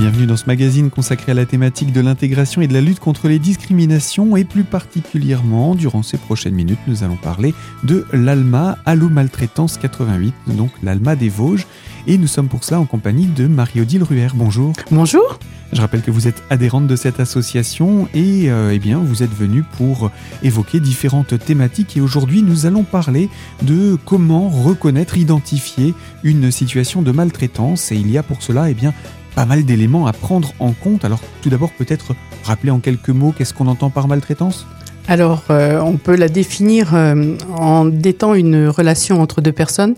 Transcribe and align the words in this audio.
Bienvenue 0.00 0.24
dans 0.24 0.38
ce 0.38 0.46
magazine 0.46 0.88
consacré 0.88 1.32
à 1.32 1.34
la 1.34 1.44
thématique 1.44 1.92
de 1.92 2.00
l'intégration 2.00 2.62
et 2.62 2.66
de 2.66 2.72
la 2.72 2.80
lutte 2.80 3.00
contre 3.00 3.28
les 3.28 3.38
discriminations 3.38 4.34
et 4.34 4.44
plus 4.44 4.64
particulièrement, 4.64 5.74
durant 5.74 6.02
ces 6.02 6.16
prochaines 6.16 6.54
minutes, 6.54 6.78
nous 6.86 7.04
allons 7.04 7.16
parler 7.16 7.52
de 7.84 8.06
l'ALMA, 8.14 8.78
Allo 8.86 9.10
Maltraitance 9.10 9.76
88, 9.76 10.32
donc 10.56 10.70
l'ALMA 10.82 11.16
des 11.16 11.28
Vosges. 11.28 11.66
Et 12.06 12.16
nous 12.16 12.28
sommes 12.28 12.48
pour 12.48 12.64
cela 12.64 12.80
en 12.80 12.86
compagnie 12.86 13.26
de 13.26 13.46
Marie-Odile 13.46 14.02
Ruher. 14.02 14.28
Bonjour. 14.34 14.72
Bonjour. 14.90 15.38
Je 15.74 15.82
rappelle 15.82 16.00
que 16.00 16.10
vous 16.10 16.26
êtes 16.26 16.42
adhérente 16.48 16.86
de 16.86 16.96
cette 16.96 17.20
association 17.20 18.08
et 18.14 18.50
euh, 18.50 18.72
eh 18.72 18.78
bien, 18.78 18.98
vous 18.98 19.22
êtes 19.22 19.34
venue 19.34 19.64
pour 19.76 20.10
évoquer 20.42 20.80
différentes 20.80 21.38
thématiques 21.38 21.98
et 21.98 22.00
aujourd'hui 22.00 22.42
nous 22.42 22.64
allons 22.64 22.84
parler 22.84 23.28
de 23.62 23.98
comment 24.06 24.48
reconnaître, 24.48 25.18
identifier 25.18 25.94
une 26.24 26.50
situation 26.50 27.02
de 27.02 27.12
maltraitance 27.12 27.92
et 27.92 27.96
il 27.96 28.10
y 28.10 28.16
a 28.16 28.22
pour 28.22 28.42
cela 28.42 28.70
eh 28.70 28.74
bien, 28.74 28.94
pas 29.34 29.46
mal 29.46 29.64
d'éléments 29.64 30.06
à 30.06 30.12
prendre 30.12 30.52
en 30.58 30.72
compte. 30.72 31.04
Alors 31.04 31.20
tout 31.42 31.50
d'abord 31.50 31.70
peut-être 31.72 32.14
rappeler 32.44 32.70
en 32.70 32.80
quelques 32.80 33.10
mots 33.10 33.32
qu'est-ce 33.36 33.54
qu'on 33.54 33.66
entend 33.66 33.90
par 33.90 34.08
maltraitance? 34.08 34.66
Alors, 35.08 35.42
euh, 35.50 35.80
on 35.80 35.96
peut 35.96 36.14
la 36.14 36.28
définir 36.28 36.94
euh, 36.94 37.34
en 37.52 37.90
étant 38.04 38.34
une 38.34 38.68
relation 38.68 39.20
entre 39.20 39.40
deux 39.40 39.50
personnes, 39.50 39.96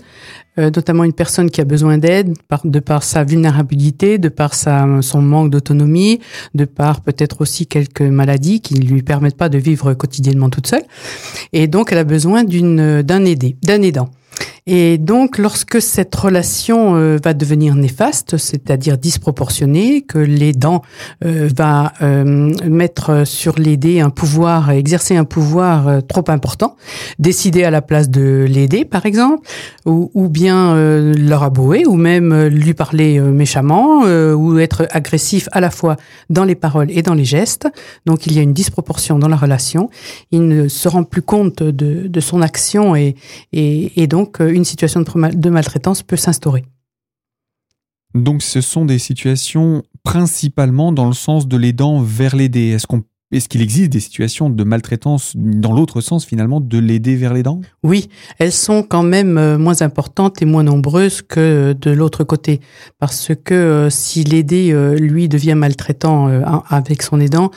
euh, 0.58 0.70
notamment 0.74 1.04
une 1.04 1.12
personne 1.12 1.50
qui 1.50 1.60
a 1.60 1.64
besoin 1.64 1.98
d'aide 1.98 2.34
de 2.64 2.80
par 2.80 3.02
sa 3.02 3.22
vulnérabilité, 3.22 4.16
de 4.16 4.30
par 4.30 4.54
sa, 4.54 4.86
son 5.02 5.20
manque 5.20 5.50
d'autonomie, 5.50 6.20
de 6.54 6.64
par 6.64 7.02
peut-être 7.02 7.42
aussi 7.42 7.66
quelques 7.66 8.00
maladies 8.00 8.60
qui 8.62 8.74
ne 8.74 8.86
lui 8.86 9.02
permettent 9.02 9.36
pas 9.36 9.50
de 9.50 9.58
vivre 9.58 9.92
quotidiennement 9.92 10.48
toute 10.48 10.66
seule. 10.66 10.84
Et 11.52 11.66
donc, 11.66 11.92
elle 11.92 11.98
a 11.98 12.04
besoin 12.04 12.42
d'une 12.44 13.02
d'un 13.02 13.24
aidé, 13.26 13.56
d'un 13.62 13.82
aidant. 13.82 14.08
Et 14.66 14.96
donc, 14.96 15.38
lorsque 15.38 15.82
cette 15.82 16.14
relation 16.14 16.94
euh, 16.94 17.18
va 17.22 17.34
devenir 17.34 17.74
néfaste, 17.74 18.36
c'est-à-dire 18.36 18.96
disproportionnée, 18.96 20.02
que 20.02 20.18
l'aidant 20.18 20.82
euh, 21.24 21.48
va 21.56 21.92
euh, 22.00 22.54
mettre 22.68 23.26
sur 23.26 23.58
l'aider 23.58 23.98
un 23.98 24.10
pouvoir, 24.10 24.70
exercer 24.70 25.16
un 25.16 25.24
pouvoir 25.24 26.00
trop 26.06 26.24
important, 26.28 26.76
décider 27.18 27.64
à 27.64 27.72
la 27.72 27.82
place 27.82 28.08
de 28.08 28.46
l'aider, 28.48 28.84
par 28.84 29.04
exemple, 29.04 29.48
ou, 29.84 30.28
bien 30.28 30.76
leur 31.14 31.42
abouer, 31.42 31.84
ou 31.86 31.96
même 31.96 32.46
lui 32.46 32.72
parler 32.74 33.20
méchamment, 33.20 34.02
ou 34.02 34.58
être 34.58 34.86
agressif 34.90 35.48
à 35.52 35.60
la 35.60 35.70
fois 35.70 35.96
dans 36.30 36.44
les 36.44 36.54
paroles 36.54 36.90
et 36.90 37.02
dans 37.02 37.14
les 37.14 37.24
gestes. 37.24 37.68
Donc, 38.06 38.26
il 38.26 38.34
y 38.34 38.38
a 38.38 38.42
une 38.42 38.52
disproportion 38.52 39.18
dans 39.18 39.28
la 39.28 39.36
relation. 39.36 39.90
Il 40.30 40.46
ne 40.46 40.68
se 40.68 40.88
rend 40.88 41.02
plus 41.02 41.22
compte 41.22 41.62
de, 41.62 42.20
son 42.20 42.42
action 42.42 42.94
et 42.94 44.06
donc 44.06 44.31
une 44.40 44.64
situation 44.64 45.00
de 45.02 45.50
maltraitance 45.50 46.02
peut 46.02 46.16
s'instaurer. 46.16 46.64
Donc 48.14 48.42
ce 48.42 48.60
sont 48.60 48.84
des 48.84 48.98
situations 48.98 49.82
principalement 50.02 50.92
dans 50.92 51.06
le 51.06 51.14
sens 51.14 51.48
de 51.48 51.56
l'aidant 51.56 52.02
vers 52.02 52.36
l'aider. 52.36 52.70
Est-ce 52.70 52.86
qu'on 52.86 53.04
est-ce 53.32 53.48
qu'il 53.48 53.62
existe 53.62 53.90
des 53.90 54.00
situations 54.00 54.50
de 54.50 54.64
maltraitance 54.64 55.32
dans 55.34 55.72
l'autre 55.72 56.02
sens 56.02 56.26
finalement 56.26 56.60
de 56.60 56.78
l'aider 56.78 57.16
vers 57.16 57.32
les 57.32 57.42
dents? 57.42 57.62
Oui, 57.82 58.10
elles 58.38 58.52
sont 58.52 58.82
quand 58.82 59.02
même 59.02 59.38
euh, 59.38 59.58
moins 59.58 59.80
importantes 59.80 60.42
et 60.42 60.44
moins 60.44 60.62
nombreuses 60.62 61.22
que 61.22 61.72
de 61.72 61.90
l'autre 61.90 62.24
côté. 62.24 62.60
Parce 62.98 63.32
que 63.42 63.54
euh, 63.54 63.90
si 63.90 64.22
l'aider, 64.22 64.72
euh, 64.72 64.96
lui, 64.96 65.28
devient 65.28 65.54
maltraitant 65.54 66.28
avec 66.68 67.02
son 67.02 67.20
aidant, 67.20 67.50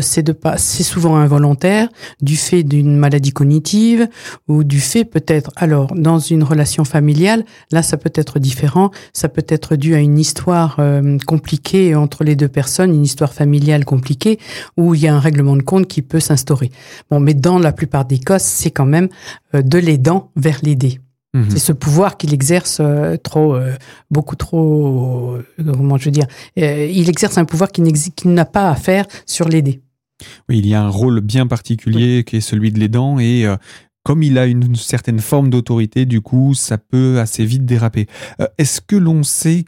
c'est 0.00 0.22
de 0.22 0.32
pas, 0.32 0.58
c'est 0.58 0.82
souvent 0.82 1.16
involontaire, 1.16 1.88
du 2.20 2.36
fait 2.36 2.62
d'une 2.62 2.96
maladie 2.96 3.32
cognitive 3.32 4.08
ou 4.48 4.64
du 4.64 4.80
fait 4.80 5.04
peut-être, 5.04 5.50
alors 5.56 5.94
dans 5.94 6.18
une 6.18 6.42
relation 6.42 6.84
familiale, 6.84 7.44
là 7.70 7.82
ça 7.82 7.96
peut 7.96 8.12
être 8.14 8.38
différent, 8.38 8.90
ça 9.12 9.28
peut 9.28 9.44
être 9.48 9.76
dû 9.76 9.94
à 9.94 9.98
une 9.98 10.18
histoire 10.18 10.78
compliquée 11.26 11.94
entre 11.94 12.24
les 12.24 12.36
deux 12.36 12.48
personnes, 12.48 12.94
une 12.94 13.04
histoire 13.04 13.32
familiale 13.32 13.84
compliquée 13.84 14.38
où 14.76 14.94
il 14.94 15.02
y 15.02 15.08
a 15.08 15.13
un 15.14 15.20
règlement 15.20 15.56
de 15.56 15.62
compte 15.62 15.86
qui 15.86 16.02
peut 16.02 16.20
s'instaurer. 16.20 16.70
Bon, 17.10 17.20
mais 17.20 17.34
dans 17.34 17.58
la 17.58 17.72
plupart 17.72 18.04
des 18.04 18.18
cas, 18.18 18.38
c'est 18.38 18.70
quand 18.70 18.86
même 18.86 19.08
euh, 19.54 19.62
de 19.62 19.78
l'aidant 19.78 20.30
vers 20.36 20.58
l'aider. 20.62 21.00
Mhm. 21.34 21.50
C'est 21.50 21.58
ce 21.58 21.72
pouvoir 21.72 22.16
qu'il 22.16 22.32
exerce 22.32 22.78
euh, 22.80 23.16
trop, 23.16 23.54
euh, 23.54 23.72
beaucoup 24.10 24.36
trop, 24.36 25.36
comment 25.58 25.96
je 25.96 26.04
veux 26.06 26.10
dire, 26.10 26.26
il 26.56 27.08
exerce 27.08 27.38
un 27.38 27.44
pouvoir 27.44 27.72
qu'il 27.72 27.84
n'a 28.26 28.44
pas 28.44 28.70
à 28.70 28.76
faire 28.76 29.06
sur 29.26 29.48
l'aider. 29.48 29.80
Oui, 30.48 30.58
il 30.58 30.66
y 30.66 30.74
a 30.74 30.82
un 30.82 30.88
rôle 30.88 31.20
bien 31.20 31.46
particulier 31.46 32.22
qui 32.24 32.36
est 32.36 32.40
celui 32.40 32.70
de 32.70 32.78
l'aidant 32.78 33.18
et 33.18 33.46
comme 34.04 34.22
il 34.22 34.38
a 34.38 34.46
une, 34.46 34.76
certaine 34.76 35.18
forme 35.18 35.50
d'autorité, 35.50 36.06
du 36.06 36.20
coup, 36.20 36.54
ça 36.54 36.78
peut 36.78 37.18
assez 37.18 37.44
vite 37.44 37.64
déraper. 37.64 38.06
est-ce 38.58 38.80
que 38.80 38.94
l'on 38.94 39.24
sait 39.24 39.64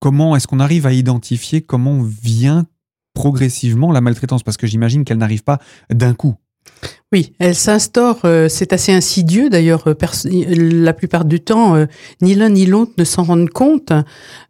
comment, 0.00 0.34
est-ce 0.34 0.48
qu'on 0.48 0.58
arrive 0.58 0.84
à 0.84 0.92
identifier 0.92 1.62
comment 1.62 2.02
vient 2.02 2.66
progressivement 3.14 3.92
la 3.92 4.00
maltraitance 4.00 4.42
Parce 4.42 4.56
que 4.56 4.66
j'imagine 4.66 5.04
qu'elle 5.04 5.18
n'arrive 5.18 5.44
pas 5.44 5.58
d'un 5.90 6.14
coup. 6.14 6.36
Oui, 7.12 7.34
elle 7.38 7.54
s'instaure, 7.54 8.20
euh, 8.24 8.48
c'est 8.48 8.72
assez 8.72 8.90
insidieux 8.90 9.50
d'ailleurs, 9.50 9.86
euh, 9.86 9.94
la 10.24 10.94
plupart 10.94 11.26
du 11.26 11.40
temps, 11.40 11.76
euh, 11.76 11.84
ni 12.22 12.34
l'un 12.34 12.48
ni 12.48 12.64
l'autre 12.64 12.92
ne 12.96 13.04
s'en 13.04 13.22
rendent 13.24 13.50
compte. 13.50 13.92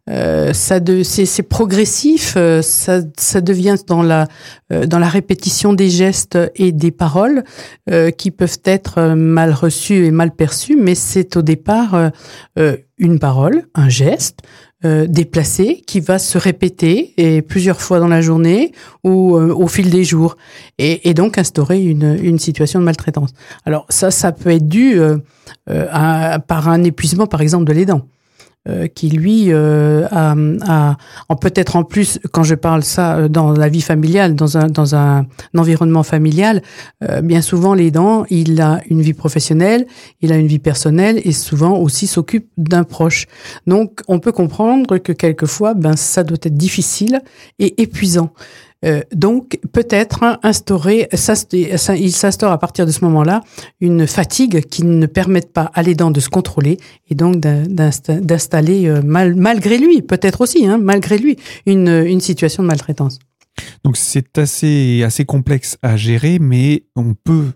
c'est, 0.07 1.43
progressif, 1.49 2.37
ça, 2.61 3.01
ça 3.17 3.41
devient 3.41 3.75
dans 3.85 4.01
la, 4.01 4.27
dans 4.69 4.99
la 4.99 5.09
répétition 5.09 5.73
des 5.73 5.89
gestes 5.89 6.37
et 6.55 6.71
des 6.71 6.91
paroles 6.91 7.43
qui 8.17 8.31
peuvent 8.31 8.59
être 8.65 9.13
mal 9.13 9.51
reçues 9.51 10.05
et 10.05 10.11
mal 10.11 10.31
perçues, 10.35 10.77
mais 10.77 10.95
c'est 10.95 11.37
au 11.37 11.41
départ 11.41 12.11
une 12.97 13.19
parole, 13.19 13.63
un 13.75 13.87
geste, 13.87 14.39
euh, 14.85 15.07
déplacé 15.07 15.81
qui 15.87 16.01
va 16.01 16.19
se 16.19 16.37
répéter 16.37 17.13
et 17.17 17.41
plusieurs 17.41 17.79
fois 17.79 17.99
dans 17.99 18.09
la 18.09 18.21
journée 18.21 18.73
ou 19.05 19.37
euh, 19.37 19.53
au 19.53 19.67
fil 19.67 19.89
des 19.89 20.03
jours 20.03 20.35
et, 20.77 21.09
et 21.09 21.13
donc 21.13 21.37
instaurer 21.37 21.81
une, 21.81 22.17
une, 22.21 22.37
situation 22.37 22.79
de 22.81 22.85
maltraitance. 22.85 23.31
Alors 23.65 23.85
ça, 23.87 24.11
ça 24.11 24.33
peut 24.33 24.49
être 24.49 24.67
dû 24.67 24.99
euh, 24.99 25.17
à, 25.67 26.39
par 26.39 26.67
un 26.67 26.83
épuisement 26.83 27.27
par 27.27 27.39
exemple 27.39 27.63
de 27.63 27.71
l'aidant. 27.71 28.01
Euh, 28.69 28.87
qui 28.87 29.09
lui 29.09 29.47
euh, 29.49 30.07
a, 30.09 30.33
a 30.65 30.97
en 31.27 31.35
peut-être 31.35 31.75
en 31.75 31.83
plus 31.83 32.17
quand 32.31 32.43
je 32.43 32.55
parle 32.55 32.81
ça 32.81 33.17
euh, 33.17 33.27
dans 33.27 33.51
la 33.51 33.67
vie 33.67 33.81
familiale 33.81 34.35
dans 34.35 34.57
un 34.57 34.67
dans 34.67 34.95
un, 34.95 35.25
environnement 35.53 36.03
familial 36.03 36.61
euh, 37.03 37.19
bien 37.19 37.41
souvent 37.41 37.73
l'aidant 37.73 38.23
il 38.29 38.61
a 38.61 38.79
une 38.89 39.01
vie 39.01 39.11
professionnelle 39.11 39.85
il 40.21 40.31
a 40.31 40.37
une 40.37 40.47
vie 40.47 40.59
personnelle 40.59 41.19
et 41.25 41.33
souvent 41.33 41.77
aussi 41.77 42.07
s'occupe 42.07 42.47
d'un 42.55 42.85
proche. 42.85 43.25
Donc 43.67 43.99
on 44.07 44.19
peut 44.19 44.31
comprendre 44.31 44.97
que 44.97 45.11
quelquefois 45.11 45.73
ben 45.73 45.97
ça 45.97 46.23
doit 46.23 46.37
être 46.41 46.55
difficile 46.55 47.19
et 47.59 47.81
épuisant 47.81 48.31
euh, 48.83 49.01
donc 49.13 49.59
peut-être 49.71 50.39
instaurer, 50.43 51.07
il 51.11 52.11
s'instaure 52.11 52.51
à 52.51 52.57
partir 52.57 52.85
de 52.85 52.91
ce 52.91 53.03
moment-là 53.05 53.41
une 53.79 54.07
fatigue 54.07 54.61
qui 54.61 54.83
ne 54.83 55.05
permette 55.05 55.51
pas 55.51 55.71
à 55.73 55.83
l'aidant 55.83 56.11
de 56.11 56.19
se 56.19 56.29
contrôler 56.29 56.77
et 57.09 57.15
donc 57.15 57.37
d'installer 57.37 58.87
euh, 58.87 59.01
malgré 59.03 59.77
lui, 59.77 60.01
peut-être 60.01 60.41
aussi, 60.41 60.65
hein, 60.65 60.77
malgré 60.81 61.17
lui, 61.17 61.37
une, 61.65 61.89
une 61.89 62.21
situation 62.21 62.63
de 62.63 62.67
maltraitance. 62.67 63.19
Donc 63.83 63.97
c'est 63.97 64.37
assez 64.37 65.03
assez 65.03 65.25
complexe 65.25 65.77
à 65.81 65.95
gérer, 65.95 66.39
mais 66.39 66.83
on 66.95 67.13
peut 67.13 67.51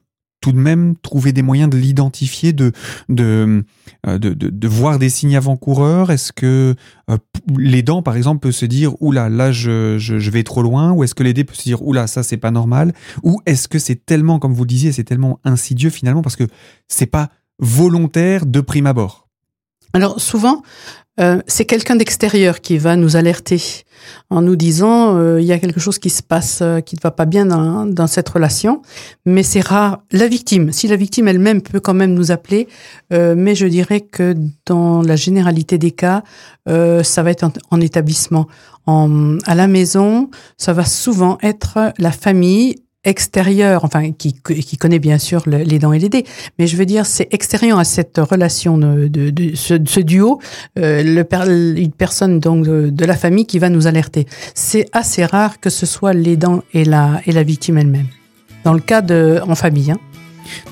tout 0.47 0.53
de 0.53 0.61
même 0.61 0.95
trouver 1.01 1.33
des 1.33 1.41
moyens 1.41 1.69
de 1.69 1.77
l'identifier, 1.77 2.53
de 2.53 2.71
de, 3.09 3.65
euh, 4.07 4.17
de, 4.17 4.67
voir 4.69 4.97
des 4.97 5.09
signes 5.09 5.35
avant-coureurs. 5.35 6.09
Est-ce 6.09 6.31
que 6.31 6.73
euh, 7.09 7.17
l'aidant, 7.57 8.01
par 8.01 8.15
exemple, 8.15 8.39
peut 8.39 8.53
se 8.53 8.65
dire 8.65 8.93
oula, 9.01 9.27
là, 9.27 9.51
je, 9.51 9.97
je, 9.97 10.31
vais 10.31 10.43
trop 10.43 10.61
loin 10.61 10.93
Ou 10.93 11.03
est-ce 11.03 11.15
que 11.15 11.23
l'aidé 11.23 11.43
peut 11.43 11.53
se 11.53 11.63
dire 11.63 11.85
oula, 11.85 12.07
ça, 12.07 12.23
c'est 12.23 12.37
pas 12.37 12.51
normal 12.51 12.93
Ou 13.23 13.41
est-ce 13.45 13.67
que 13.67 13.77
c'est 13.77 14.05
tellement, 14.05 14.39
comme 14.39 14.53
vous 14.53 14.63
le 14.63 14.69
disiez, 14.69 14.93
c'est 14.93 15.03
tellement 15.03 15.41
insidieux 15.43 15.89
finalement 15.89 16.21
parce 16.21 16.37
que 16.37 16.45
c'est 16.87 17.07
pas 17.07 17.29
volontaire 17.59 18.45
de 18.45 18.61
prime 18.61 18.87
abord? 18.87 19.26
Alors, 19.93 20.19
souvent, 20.19 20.63
euh, 21.19 21.41
c'est 21.47 21.65
quelqu'un 21.65 21.95
d'extérieur 21.95 22.61
qui 22.61 22.77
va 22.77 22.95
nous 22.95 23.15
alerter 23.15 23.59
en 24.29 24.43
nous 24.43 24.55
disant 24.55 25.17
euh, 25.17 25.41
il 25.41 25.47
y 25.47 25.51
a 25.51 25.57
quelque 25.57 25.79
chose 25.79 25.97
qui 25.97 26.11
se 26.11 26.21
passe 26.21 26.59
euh, 26.61 26.79
qui 26.79 26.95
ne 26.95 27.01
va 27.01 27.09
pas 27.09 27.25
bien 27.25 27.47
dans, 27.47 28.07
cette 28.07 28.29
relation, 28.29 28.83
mais 29.25 29.41
c'est 29.41 29.65
rare. 29.65 30.03
La 30.11 30.27
victime, 30.27 30.71
si 30.71 30.87
la 30.87 30.95
victime 30.95 31.27
elle-même 31.27 31.61
peut 31.61 31.79
quand 31.79 31.95
même 31.95 32.13
nous 32.13 32.31
appeler, 32.31 32.67
mais 33.11 33.55
je 33.55 33.65
dirais 33.65 34.01
que 34.01 34.35
dans 34.65 35.01
la 35.01 35.15
généralité 35.15 35.77
des 35.77 35.91
cas, 35.91 36.23
ça 36.67 37.23
va 37.23 37.31
être 37.31 37.43
en, 37.43 37.51
en 37.71 37.81
établissement. 37.81 38.47
En, 38.85 39.37
à 39.45 39.55
la 39.55 39.67
maison, 39.67 40.29
ça 40.57 40.73
va 40.73 40.85
souvent 40.85 41.37
être 41.41 41.91
la 41.97 42.11
famille 42.11 42.75
extérieur, 43.03 43.85
enfin 43.85 44.11
qui, 44.11 44.33
qui 44.33 44.77
connaît 44.77 44.99
bien 44.99 45.17
sûr 45.17 45.43
les 45.47 45.79
dents 45.79 45.93
et 45.93 45.99
les 45.99 46.09
dés, 46.09 46.25
mais 46.59 46.67
je 46.67 46.75
veux 46.75 46.85
dire 46.85 47.05
c'est 47.05 47.27
extérieur 47.31 47.79
à 47.79 47.83
cette 47.83 48.17
relation 48.17 48.77
de, 48.77 49.07
de, 49.07 49.55
ce, 49.55 49.99
duo, 49.99 50.39
euh, 50.77 51.23
une 51.75 51.91
personne 51.91 52.39
donc 52.39 52.65
de, 52.65 53.05
la 53.05 53.15
famille 53.15 53.45
qui 53.45 53.59
va 53.59 53.69
nous 53.69 53.87
alerter. 53.87 54.25
C'est 54.53 54.87
assez 54.91 55.25
rare 55.25 55.59
que 55.59 55.69
ce 55.69 55.85
soit 55.85 56.13
les 56.13 56.35
dents 56.35 56.63
et 56.73 56.83
la 56.83 57.21
et 57.25 57.31
la 57.31 57.43
victime 57.43 57.77
elle-même. 57.77 58.07
Dans 58.63 58.73
le 58.73 58.81
cas 58.81 59.01
de 59.01 59.39
en 59.47 59.55
famille. 59.55 59.91
Hein. 59.91 59.99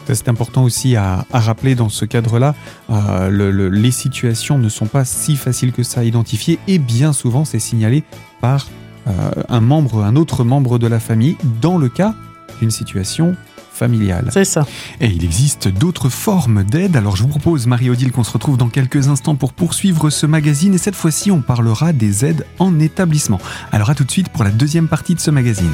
C'est 0.06 0.30
important 0.30 0.64
aussi 0.64 0.96
à, 0.96 1.26
rappeler 1.32 1.76
dans 1.76 1.90
ce 1.90 2.06
cadre-là, 2.06 2.56
euh, 2.90 3.70
les 3.70 3.92
situations 3.92 4.58
ne 4.58 4.70
sont 4.70 4.86
pas 4.86 5.06
si 5.06 5.36
faciles 5.36 5.72
que 5.72 5.84
ça 5.84 6.02
à 6.02 6.04
identifier 6.04 6.60
et 6.68 6.80
bien 6.80 7.14
souvent 7.14 7.46
c'est 7.46 7.60
signalé 7.60 8.04
par 8.42 8.68
un 9.06 9.62
membre, 9.62 10.04
un 10.04 10.16
autre 10.16 10.44
membre 10.44 10.80
de 10.80 10.88
la 10.88 11.00
famille 11.00 11.38
dans 11.62 11.78
le 11.78 11.90
cas 11.90 12.16
d'une 12.60 12.72
situation 12.72 13.36
familiale. 13.76 14.30
C'est 14.32 14.46
ça. 14.46 14.66
Et 15.02 15.08
il 15.08 15.24
existe 15.24 15.68
d'autres 15.68 16.10
formes 16.10 16.64
d'aide. 16.64 16.96
Alors 16.96 17.16
je 17.16 17.24
vous 17.24 17.30
propose, 17.30 17.68
Marie-Odile, 17.68 18.12
qu'on 18.12 18.24
se 18.24 18.32
retrouve 18.32 18.58
dans 18.58 18.70
quelques 18.70 19.10
instants 19.10 19.36
pour 19.36 19.54
poursuivre 19.54 20.10
ce 20.10 20.26
magazine. 20.26 20.74
Et 20.74 20.78
cette 20.78 20.96
fois-ci, 20.96 21.30
on 21.30 21.42
parlera 21.42 21.94
des 21.94 22.26
aides 22.26 22.46
en 22.58 22.80
établissement. 22.80 23.40
Alors 23.72 23.90
à 23.90 23.96
tout 23.96 24.06
de 24.06 24.12
suite 24.12 24.30
pour 24.30 24.44
la 24.44 24.52
deuxième 24.52 24.88
partie 24.88 25.14
de 25.14 25.20
ce 25.20 25.30
magazine. 25.30 25.72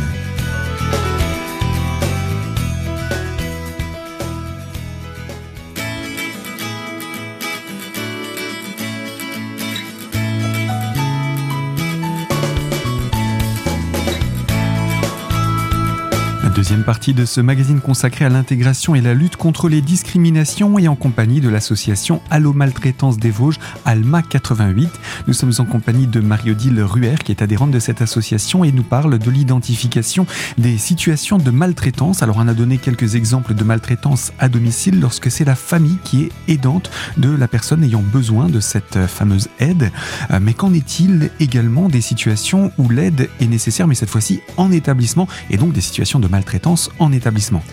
Deuxième 16.72 16.86
partie 16.86 17.14
de 17.14 17.26
ce 17.26 17.42
magazine 17.42 17.82
consacré 17.82 18.24
à 18.24 18.30
l'intégration 18.30 18.96
et 18.96 19.02
la 19.02 19.14
lutte 19.14 19.36
contre 19.36 19.68
les 19.68 19.82
discriminations 19.82 20.80
et 20.80 20.88
en 20.88 20.96
compagnie 20.96 21.42
de 21.42 21.50
l'association 21.50 22.22
Allo 22.30 22.54
Maltraitance 22.54 23.18
des 23.18 23.30
Vosges, 23.30 23.60
Alma 23.84 24.22
88. 24.22 24.90
Nous 25.28 25.34
sommes 25.34 25.52
en 25.58 25.66
compagnie 25.66 26.08
de 26.08 26.22
Marie-Odile 26.22 26.82
Ruher 26.82 27.16
qui 27.26 27.34
est 27.34 27.42
adhérente 27.42 27.72
de 27.72 27.80
cette 27.80 28.02
association 28.02 28.64
et 28.64 28.72
nous 28.72 28.84
parle 28.84 29.20
de 29.20 29.30
l'identification 29.30 30.26
des 30.58 30.78
situations 30.78 31.38
de 31.38 31.52
maltraitance. 31.52 32.24
Alors 32.24 32.38
on 32.38 32.48
a 32.48 32.54
donné 32.54 32.78
quelques 32.78 33.16
exemples 33.16 33.54
de 33.54 33.66
maltraitance 33.66 34.32
à 34.40 34.48
domicile 34.48 35.02
lorsque 35.02 35.30
c'est 35.30 35.44
la 35.44 35.56
famille 35.56 35.98
qui 36.06 36.24
est 36.24 36.32
aidante 36.48 36.90
de 37.18 37.36
la 37.36 37.50
personne 37.50 37.84
ayant 37.84 38.02
besoin 38.14 38.48
de 38.48 38.62
cette 38.62 39.08
fameuse 39.08 39.50
aide. 39.60 39.92
Euh, 40.32 40.40
mais 40.42 40.54
qu'en 40.54 40.74
est-il 40.74 41.32
également 41.42 41.90
des 41.90 42.00
situations 42.00 42.72
où 42.78 42.88
l'aide 42.88 43.30
est 43.42 43.48
nécessaire 43.48 43.88
mais 43.88 43.96
cette 43.96 44.10
fois-ci 44.10 44.40
en 44.56 44.72
établissement 44.72 45.28
et 45.50 45.58
donc 45.58 45.74
des 45.74 45.82
situations 45.82 46.22
de 46.22 46.30
maltraitance? 46.30 46.61
En 47.00 47.12
établissement 47.12 47.64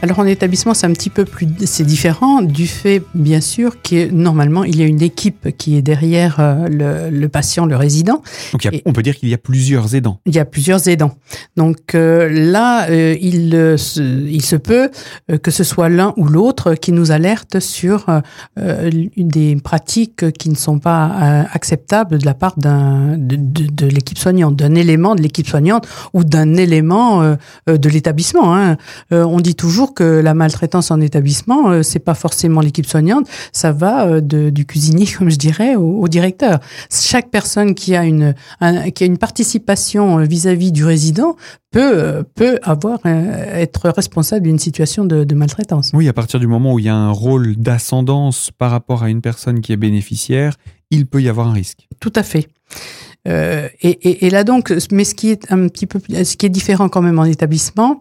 alors 0.00 0.20
en 0.20 0.26
établissement, 0.26 0.74
c'est 0.74 0.86
un 0.86 0.92
petit 0.92 1.10
peu 1.10 1.24
plus, 1.24 1.48
c'est 1.64 1.84
différent 1.84 2.40
du 2.40 2.68
fait, 2.68 3.02
bien 3.14 3.40
sûr, 3.40 3.82
que 3.82 4.08
normalement 4.10 4.62
il 4.62 4.78
y 4.78 4.82
a 4.82 4.86
une 4.86 5.02
équipe 5.02 5.56
qui 5.56 5.76
est 5.76 5.82
derrière 5.82 6.36
euh, 6.38 7.08
le, 7.10 7.28
patient, 7.28 7.66
le 7.66 7.74
résident. 7.74 8.22
Donc 8.52 8.68
on 8.84 8.92
peut 8.92 9.02
dire 9.02 9.16
qu'il 9.16 9.28
y 9.28 9.34
a 9.34 9.38
plusieurs 9.38 9.96
aidants. 9.96 10.20
Il 10.24 10.34
y 10.34 10.38
a 10.38 10.44
plusieurs 10.44 10.86
aidants. 10.86 11.16
Donc 11.56 11.96
euh, 11.96 12.28
là, 12.28 12.88
euh, 12.90 13.16
il, 13.20 13.54
il 14.30 14.42
se 14.42 14.56
peut 14.56 14.90
que 15.42 15.50
ce 15.50 15.64
soit 15.64 15.88
l'un 15.88 16.14
ou 16.16 16.26
l'autre 16.26 16.74
qui 16.74 16.92
nous 16.92 17.10
alerte 17.10 17.58
sur 17.58 18.06
des 18.56 19.56
pratiques 19.56 20.30
qui 20.32 20.48
ne 20.48 20.54
sont 20.54 20.78
pas 20.78 21.44
acceptables 21.52 22.18
de 22.18 22.26
la 22.26 22.34
part 22.34 22.56
d'un 22.56 23.16
de, 23.18 23.36
de, 23.36 23.86
l'équipe 23.86 24.18
soignante, 24.18 24.54
d'un 24.54 24.74
élément 24.74 25.14
de 25.14 25.22
l'équipe 25.22 25.48
soignante 25.48 25.88
ou 26.12 26.24
d'un 26.24 26.54
élément 26.54 27.36
de 27.66 27.88
l'établissement. 27.88 28.56
Hein. 28.56 28.76
on 29.10 29.40
dit 29.40 29.54
toujours 29.54 29.87
que 29.94 30.04
la 30.04 30.34
maltraitance 30.34 30.90
en 30.90 31.00
établissement, 31.00 31.70
euh, 31.70 31.82
c'est 31.82 31.98
pas 31.98 32.14
forcément 32.14 32.60
l'équipe 32.60 32.86
soignante, 32.86 33.28
ça 33.52 33.72
va 33.72 34.06
euh, 34.06 34.20
du 34.20 34.66
cuisinier, 34.66 35.06
comme 35.18 35.30
je 35.30 35.36
dirais, 35.36 35.76
au, 35.76 36.08
directeur. 36.08 36.60
Chaque 36.90 37.30
personne 37.30 37.74
qui 37.74 37.94
a 37.94 38.04
une, 38.04 38.34
qui 38.94 39.04
a 39.04 39.06
une 39.06 39.18
participation 39.18 40.18
euh, 40.18 40.24
vis-à-vis 40.24 40.72
du 40.72 40.84
résident 40.84 41.36
peut, 41.70 42.24
peut 42.34 42.58
avoir, 42.62 42.98
être 43.04 43.90
responsable 43.90 44.46
d'une 44.46 44.58
situation 44.58 45.04
de, 45.04 45.24
de, 45.24 45.34
maltraitance. 45.34 45.90
Oui, 45.92 46.08
à 46.08 46.14
partir 46.14 46.40
du 46.40 46.46
moment 46.46 46.72
où 46.72 46.78
il 46.78 46.86
y 46.86 46.88
a 46.88 46.94
un 46.94 47.10
rôle 47.10 47.56
d'ascendance 47.56 48.50
par 48.56 48.70
rapport 48.70 49.02
à 49.02 49.10
une 49.10 49.20
personne 49.20 49.60
qui 49.60 49.72
est 49.72 49.76
bénéficiaire, 49.76 50.54
il 50.90 51.06
peut 51.06 51.20
y 51.20 51.28
avoir 51.28 51.48
un 51.48 51.52
risque. 51.52 51.86
Tout 52.00 52.12
à 52.16 52.22
fait. 52.22 52.48
Euh, 53.26 53.68
et, 53.82 53.90
et, 54.08 54.26
et, 54.26 54.30
là 54.30 54.44
donc, 54.44 54.72
mais 54.90 55.04
ce 55.04 55.14
qui 55.14 55.30
est 55.30 55.50
un 55.52 55.68
petit 55.68 55.86
peu, 55.86 56.00
ce 56.08 56.36
qui 56.36 56.46
est 56.46 56.50
différent 56.50 56.88
quand 56.88 57.02
même 57.02 57.18
en 57.18 57.24
établissement, 57.24 58.00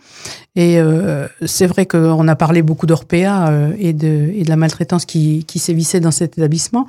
et 0.57 0.79
euh, 0.79 1.27
c'est 1.45 1.67
vrai 1.67 1.85
qu'on 1.85 2.27
a 2.27 2.35
parlé 2.35 2.63
beaucoup 2.63 2.87
d'Orpea 2.87 3.47
euh, 3.47 3.73
et, 3.77 3.93
de, 3.93 4.31
et 4.33 4.43
de 4.43 4.49
la 4.49 4.55
maltraitance 4.55 5.05
qui, 5.05 5.45
qui 5.45 5.59
sévissait 5.59 5.99
dans 5.99 6.09
cet 6.09 6.39
établissement, 6.39 6.87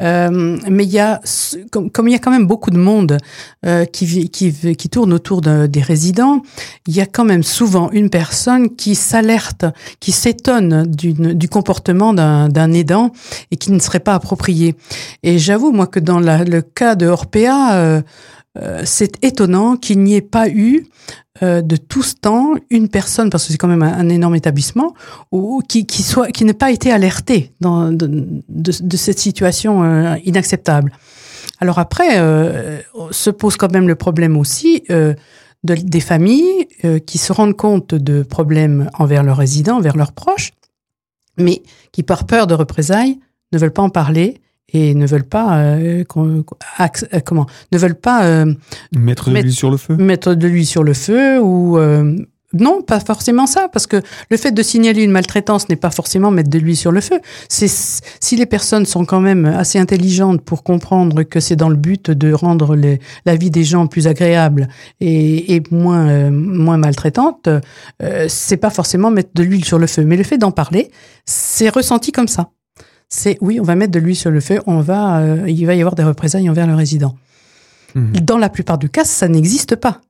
euh, 0.00 0.56
mais 0.70 0.84
il 0.84 0.90
y 0.90 1.00
a, 1.00 1.20
comme, 1.72 1.90
comme, 1.90 2.06
il 2.06 2.12
y 2.12 2.14
a 2.14 2.20
quand 2.20 2.30
même 2.30 2.46
beaucoup 2.46 2.70
de 2.70 2.78
monde 2.78 3.18
euh, 3.66 3.84
qui, 3.86 4.30
qui, 4.30 4.76
qui 4.76 4.88
tourne 4.88 5.12
autour 5.12 5.40
de, 5.40 5.66
des 5.66 5.80
résidents, 5.80 6.42
il 6.86 6.94
y 6.94 7.00
a 7.00 7.06
quand 7.06 7.24
même 7.24 7.42
souvent 7.42 7.90
une 7.90 8.08
personne 8.08 8.76
qui 8.76 8.94
s'alerte, 8.94 9.64
qui 9.98 10.12
s'étonne 10.12 10.86
du 10.86 11.48
comportement 11.48 12.14
d'un 12.14 12.72
aidant 12.72 13.10
et 13.50 13.56
qui 13.56 13.72
ne 13.72 13.80
serait 13.80 13.98
pas 13.98 14.14
approprié. 14.14 14.76
Et 15.24 15.40
j'avoue 15.40 15.72
moi 15.72 15.88
que 15.88 15.98
dans 15.98 16.20
le 16.20 16.60
cas 16.60 16.94
de 16.94 17.06
Orpea 17.06 18.04
euh, 18.58 18.78
euh, 18.78 18.82
c'est 18.84 19.24
étonnant 19.24 19.76
qu'il 19.76 20.00
n'y 20.00 20.14
ait 20.14 20.20
pas 20.20 20.48
eu 20.48 20.86
euh, 21.42 21.62
de 21.62 21.76
tout 21.76 22.02
ce 22.02 22.14
temps 22.14 22.54
une 22.70 22.88
personne, 22.88 23.30
parce 23.30 23.46
que 23.46 23.52
c'est 23.52 23.58
quand 23.58 23.68
même 23.68 23.82
un, 23.82 24.08
énorme 24.08 24.34
établissement, 24.34 24.94
ou 25.32 25.62
qui, 25.68 25.84
soit 26.02 26.28
qui 26.28 26.44
n'ait 26.44 26.52
pas 26.54 26.70
été 26.70 26.90
alerté 26.90 27.52
dans, 27.60 27.90
de, 27.92 28.96
cette 28.96 29.18
situation 29.18 30.16
inacceptable. 30.24 30.92
Alors 31.60 31.78
après, 31.78 32.18
se 33.10 33.30
pose 33.30 33.56
quand 33.56 33.72
même 33.72 33.88
le 33.88 33.94
problème 33.94 34.36
aussi 34.36 34.82
de, 34.88 35.14
des 35.64 36.00
familles 36.00 36.66
qui 37.06 37.18
se 37.18 37.32
rendent 37.32 37.56
compte 37.56 37.94
de 37.94 38.22
problèmes 38.22 38.90
envers 38.98 39.22
leurs 39.22 39.36
résidents, 39.36 39.76
envers 39.76 39.96
leurs 39.96 40.12
proches, 40.12 40.52
mais 41.36 41.62
qui 41.92 42.02
par 42.02 42.26
peur 42.26 42.46
de 42.46 42.54
représailles 42.54 43.18
ne 43.52 43.58
veulent 43.58 43.72
pas 43.72 43.82
en 43.82 43.90
parler 43.90 44.40
et 44.72 44.94
ne 44.94 45.06
veulent 45.06 45.24
pas 45.24 45.58
euh, 45.58 46.04
euh, 46.16 47.20
comment 47.24 47.46
ne 47.72 47.78
veulent 47.78 47.94
pas 47.94 48.24
euh, 48.24 48.52
mettre 48.96 49.30
de 49.30 49.36
l'huile 49.36 49.52
sur 49.52 49.70
le 49.70 49.76
feu? 49.76 49.96
mettre 49.96 50.34
de 50.34 50.46
l'huile 50.46 50.66
sur 50.66 50.84
le 50.84 50.94
feu 50.94 51.40
ou 51.40 51.78
non 52.54 52.80
pas 52.80 52.98
forcément 52.98 53.46
ça 53.46 53.68
parce 53.70 53.86
que 53.86 54.00
le 54.30 54.36
fait 54.38 54.52
de 54.52 54.62
signaler 54.62 55.02
une 55.02 55.10
maltraitance 55.10 55.68
n'est 55.68 55.76
pas 55.76 55.90
forcément 55.90 56.30
mettre 56.30 56.48
de 56.48 56.58
l'huile 56.58 56.78
sur 56.78 56.92
le 56.92 57.02
feu. 57.02 57.20
C'est 57.50 57.68
si 57.68 58.36
les 58.36 58.46
personnes 58.46 58.86
sont 58.86 59.04
quand 59.04 59.20
même 59.20 59.44
assez 59.44 59.78
intelligentes 59.78 60.40
pour 60.40 60.62
comprendre 60.62 61.24
que 61.24 61.40
c'est 61.40 61.56
dans 61.56 61.68
le 61.68 61.76
but 61.76 62.10
de 62.10 62.32
rendre 62.32 62.74
les, 62.74 63.00
la 63.26 63.36
vie 63.36 63.50
des 63.50 63.64
gens 63.64 63.86
plus 63.86 64.06
agréable 64.06 64.68
et, 65.00 65.56
et 65.56 65.62
moins 65.70 66.30
moins 66.30 66.78
maltraitante 66.78 67.50
c'est 68.28 68.56
pas 68.56 68.70
forcément 68.70 69.10
mettre 69.10 69.30
de 69.34 69.42
l'huile 69.42 69.66
sur 69.66 69.78
le 69.78 69.86
feu. 69.86 70.04
Mais 70.04 70.16
le 70.16 70.24
fait 70.24 70.38
d'en 70.38 70.50
parler 70.50 70.90
c'est 71.26 71.68
ressenti 71.68 72.12
comme 72.12 72.28
ça 72.28 72.50
c'est 73.08 73.38
oui, 73.40 73.58
on 73.60 73.64
va 73.64 73.74
mettre 73.74 73.92
de 73.92 73.98
l'huile 73.98 74.16
sur 74.16 74.30
le 74.30 74.40
feu, 74.40 74.60
on 74.66 74.80
va, 74.80 75.20
euh, 75.20 75.44
il 75.48 75.64
va 75.66 75.74
y 75.74 75.80
avoir 75.80 75.94
des 75.94 76.04
représailles 76.04 76.48
envers 76.48 76.66
le 76.66 76.74
résident. 76.74 77.16
Mhm. 77.94 78.12
Dans 78.20 78.38
la 78.38 78.48
plupart 78.48 78.78
du 78.78 78.90
cas, 78.90 79.04
ça 79.04 79.28
n'existe 79.28 79.76
pas. 79.76 80.00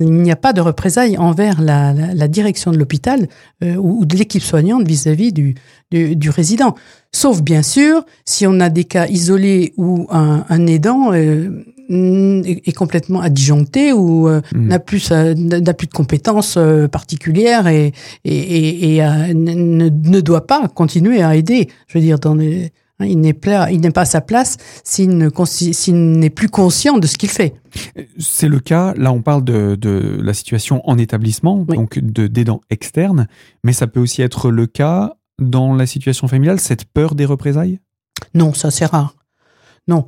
Il 0.00 0.12
n'y 0.12 0.32
a 0.32 0.36
pas 0.36 0.54
de 0.54 0.62
représailles 0.62 1.18
envers 1.18 1.60
la, 1.60 1.92
la, 1.92 2.28
direction 2.28 2.70
de 2.70 2.78
l'hôpital 2.78 3.28
euh, 3.62 3.76
ou, 3.76 4.06
de 4.06 4.16
l'équipe 4.16 4.42
soignante 4.42 4.88
vis-à-vis 4.88 5.30
du, 5.30 5.54
du, 5.90 6.30
résident. 6.30 6.74
Sauf 7.12 7.42
bien 7.42 7.62
sûr 7.62 8.04
si 8.24 8.46
on 8.46 8.60
a 8.60 8.70
des 8.70 8.84
cas 8.84 9.06
isolés 9.08 9.74
où 9.76 10.06
un, 10.10 10.46
un 10.48 10.66
aidant 10.66 11.12
euh, 11.12 11.62
est, 11.90 12.72
complètement 12.72 13.20
adjoncté 13.20 13.92
ou 13.92 14.28
euh, 14.28 14.40
hmm. 14.54 14.68
n'a 14.68 14.78
plus 14.78 15.08
plus 15.08 15.86
de 15.86 15.92
compétences 15.92 16.54
euh, 16.56 16.88
particulières 16.88 17.66
et 17.66 17.92
et, 18.24 18.96
et, 18.96 19.02
ne, 19.34 19.88
ne, 19.88 20.20
doit 20.20 20.46
pas 20.46 20.68
continuer 20.68 21.22
à 21.22 21.34
aider. 21.36 21.68
Je 21.88 21.98
veux 21.98 22.04
dire 22.04 22.18
dans 22.18 22.34
les, 22.34 22.72
il 23.00 23.20
n'est 23.20 23.32
pas, 23.32 23.70
il 23.70 23.80
n'est 23.80 23.90
pas 23.90 24.02
à 24.02 24.06
sa 24.06 24.20
place 24.20 24.56
s'il 24.84 25.16
n'est 25.16 26.30
plus 26.30 26.48
conscient 26.48 26.98
de 26.98 27.06
ce 27.06 27.16
qu'il 27.16 27.30
fait. 27.30 27.54
C'est 28.18 28.48
le 28.48 28.60
cas, 28.60 28.94
là 28.96 29.12
on 29.12 29.22
parle 29.22 29.44
de, 29.44 29.76
de 29.76 30.20
la 30.22 30.34
situation 30.34 30.88
en 30.88 30.98
établissement, 30.98 31.58
donc 31.58 31.98
de 31.98 32.26
d'aidants 32.26 32.60
externes, 32.70 33.26
mais 33.64 33.72
ça 33.72 33.86
peut 33.86 34.00
aussi 34.00 34.22
être 34.22 34.50
le 34.50 34.66
cas 34.66 35.14
dans 35.40 35.74
la 35.74 35.86
situation 35.86 36.28
familiale, 36.28 36.60
cette 36.60 36.84
peur 36.84 37.14
des 37.14 37.24
représailles? 37.24 37.80
Non, 38.34 38.52
ça 38.52 38.70
c'est 38.70 38.86
rare. 38.86 39.14
Non. 39.90 40.06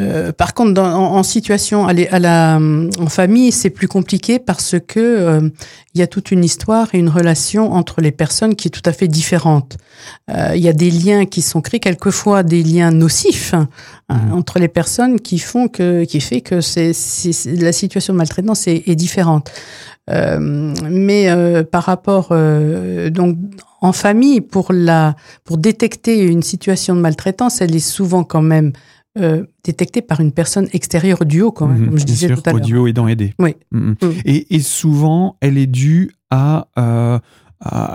Euh, 0.00 0.32
par 0.32 0.54
contre, 0.54 0.82
en, 0.82 1.22
situation 1.22 1.86
à, 1.86 1.92
la, 1.92 2.58
en 2.98 3.06
famille, 3.06 3.52
c'est 3.52 3.70
plus 3.70 3.86
compliqué 3.86 4.40
parce 4.40 4.74
que 4.84 4.98
euh, 4.98 5.48
il 5.94 6.00
y 6.00 6.02
a 6.02 6.08
toute 6.08 6.32
une 6.32 6.42
histoire 6.42 6.88
et 6.94 6.98
une 6.98 7.08
relation 7.08 7.72
entre 7.72 8.00
les 8.00 8.10
personnes 8.10 8.56
qui 8.56 8.66
est 8.66 8.70
tout 8.72 8.82
à 8.84 8.92
fait 8.92 9.06
différente. 9.06 9.76
Euh, 10.28 10.50
il 10.56 10.62
y 10.62 10.68
a 10.68 10.72
des 10.72 10.90
liens 10.90 11.26
qui 11.26 11.42
sont 11.42 11.60
créés, 11.60 11.78
quelquefois 11.78 12.42
des 12.42 12.64
liens 12.64 12.90
nocifs 12.90 13.54
hein, 13.54 13.68
mmh. 14.08 14.32
entre 14.32 14.58
les 14.58 14.66
personnes 14.66 15.20
qui 15.20 15.38
font 15.38 15.68
que, 15.68 16.02
qui 16.02 16.20
fait 16.20 16.40
que 16.40 16.60
c'est, 16.60 16.90
la 17.46 17.72
situation 17.72 18.12
de 18.12 18.18
maltraitance 18.18 18.66
est, 18.66 18.82
est 18.88 18.96
différente. 18.96 19.52
mais 20.08 21.28
par 21.70 21.84
rapport 21.84 22.34
donc 23.10 23.36
en 23.80 23.92
famille, 23.92 24.40
pour 24.40 24.72
la 24.72 25.14
pour 25.44 25.56
détecter 25.56 26.24
une 26.24 26.42
situation 26.42 26.94
de 26.96 27.00
maltraitance, 27.00 27.60
elle 27.60 27.74
est 27.74 27.78
souvent 27.96 28.24
quand 28.24 28.42
même 28.42 28.72
euh, 29.18 29.44
détecté 29.64 30.02
par 30.02 30.20
une 30.20 30.32
personne 30.32 30.68
extérieure 30.72 31.18
quand 31.50 31.66
même, 31.66 31.78
mhm, 31.78 31.88
comme 31.88 31.98
je 31.98 32.04
disais 32.04 32.28
tout 32.28 32.42
à 32.46 32.52
l'heure. 32.52 32.62
Au 32.62 32.64
duo 32.64 32.86
aidant 32.86 33.08
aidé. 33.08 33.34
Oui. 33.38 33.56
Mhm. 33.72 33.96
Mm. 34.00 34.06
Et, 34.24 34.54
et, 34.54 34.60
souvent, 34.60 35.36
elle 35.40 35.58
est 35.58 35.66
due 35.66 36.12
à, 36.30 36.68
euh, 36.78 37.18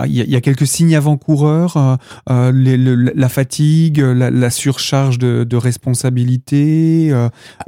il 0.06 0.12
y, 0.12 0.36
a 0.36 0.40
quelques 0.40 0.66
signes 0.66 0.94
avant-coureurs, 0.94 1.98
la 2.28 3.28
fatigue, 3.28 3.98
la, 3.98 4.50
surcharge 4.50 5.18
de, 5.18 5.56
responsabilité. 5.56 7.12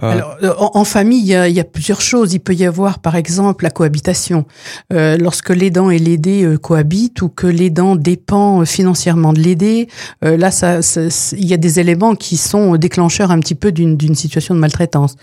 Alors, 0.00 0.76
en, 0.76 0.84
famille, 0.84 1.20
il 1.20 1.26
y, 1.26 1.54
y, 1.54 1.60
a, 1.60 1.64
plusieurs 1.64 2.00
choses. 2.00 2.34
Il 2.34 2.40
peut 2.40 2.54
y 2.54 2.64
avoir, 2.64 3.00
par 3.00 3.16
exemple, 3.16 3.64
la 3.64 3.70
cohabitation. 3.70 4.46
lorsque 4.90 5.50
l'aidant 5.50 5.90
et 5.90 5.98
l'aidé 5.98 6.56
cohabitent 6.62 7.22
ou 7.22 7.28
que 7.28 7.46
l'aidant 7.46 7.96
dépend 7.96 8.64
financièrement 8.64 9.32
de 9.32 9.40
l'aider, 9.40 9.88
là, 10.22 10.50
ça, 10.50 10.80
il 11.32 11.46
y 11.46 11.54
a 11.54 11.58
des 11.58 11.80
éléments 11.80 12.14
qui 12.14 12.36
sont 12.36 12.76
déclencheurs 12.76 13.30
un 13.30 13.40
petit 13.40 13.54
peu 13.54 13.72
d'une 13.72 14.14
situation 14.14 14.54
de 14.54 14.60
maltraitance. 14.60 15.16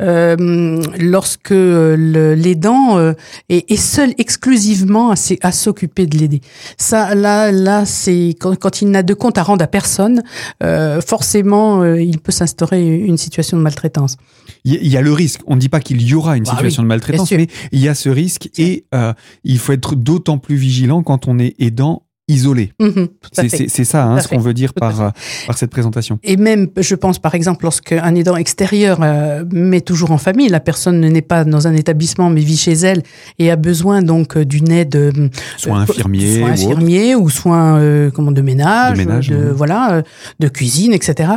Euh, 0.00 0.82
lorsque 1.00 1.50
l'aidant 1.50 2.98
euh, 2.98 3.12
est, 3.48 3.70
est, 3.70 3.76
seul 3.76 4.14
exclusivement 4.18 5.10
à, 5.10 5.52
s'occuper 5.52 6.06
de 6.06 6.17
l'aider. 6.18 6.40
Ça, 6.76 7.14
là, 7.14 7.50
là, 7.52 7.84
c'est 7.84 8.34
quand, 8.38 8.56
quand, 8.56 8.82
il 8.82 8.90
n'a 8.90 9.02
de 9.02 9.14
compte 9.14 9.38
à 9.38 9.42
rendre 9.42 9.62
à 9.62 9.66
personne, 9.66 10.22
euh, 10.62 11.00
forcément, 11.00 11.82
euh, 11.82 12.00
il 12.00 12.18
peut 12.18 12.32
s'instaurer 12.32 12.86
une 12.86 13.16
situation 13.16 13.56
de 13.56 13.62
maltraitance. 13.62 14.16
Il 14.64 14.86
y 14.86 14.96
a 14.96 15.02
le 15.02 15.12
risque. 15.12 15.40
On 15.46 15.54
ne 15.54 15.60
dit 15.60 15.68
pas 15.68 15.80
qu'il 15.80 16.02
y 16.02 16.14
aura 16.14 16.36
une 16.36 16.44
bah 16.44 16.50
situation 16.50 16.82
de 16.82 16.88
maltraitance, 16.88 17.30
mais 17.32 17.46
il 17.72 17.80
y 17.80 17.88
a 17.88 17.94
ce 17.94 18.08
risque 18.08 18.50
et 18.58 18.84
euh, 18.94 19.12
il 19.44 19.58
faut 19.58 19.72
être 19.72 19.94
d'autant 19.94 20.38
plus 20.38 20.56
vigilant 20.56 21.02
quand 21.02 21.28
on 21.28 21.38
est 21.38 21.54
aidant 21.58 22.02
isolé. 22.28 22.72
Mhm, 22.78 23.08
c'est 23.32 23.84
ça 23.84 24.04
hein, 24.04 24.20
ce 24.20 24.28
qu'on 24.28 24.38
veut 24.38 24.54
dire 24.54 24.74
par, 24.74 25.00
euh, 25.00 25.10
par 25.46 25.56
cette 25.56 25.70
présentation. 25.70 26.18
Et 26.22 26.36
même, 26.36 26.68
je 26.76 26.94
pense 26.94 27.18
par 27.18 27.34
exemple, 27.34 27.64
lorsqu'un 27.64 28.14
aidant 28.14 28.36
extérieur 28.36 28.98
euh, 29.02 29.44
met 29.50 29.80
toujours 29.80 30.10
en 30.10 30.18
famille, 30.18 30.48
la 30.48 30.60
personne 30.60 31.00
n'est 31.00 31.22
pas 31.22 31.44
dans 31.44 31.66
un 31.66 31.74
établissement 31.74 32.28
mais 32.30 32.42
vit 32.42 32.56
chez 32.56 32.72
elle 32.72 33.02
et 33.38 33.50
a 33.50 33.56
besoin 33.56 34.02
donc 34.02 34.36
euh, 34.36 34.44
d'une 34.44 34.70
aide, 34.70 35.30
soit 35.56 35.78
infirmier, 35.78 36.40
soit 36.40 36.48
infirmier 36.50 37.14
ou, 37.14 37.30
soit 37.30 37.80
comment 38.14 38.32
de 38.32 38.42
ménage, 38.42 38.98
de, 38.98 39.50
voilà, 39.50 40.02
de 40.38 40.48
cuisine, 40.48 40.92
etc. 40.92 41.32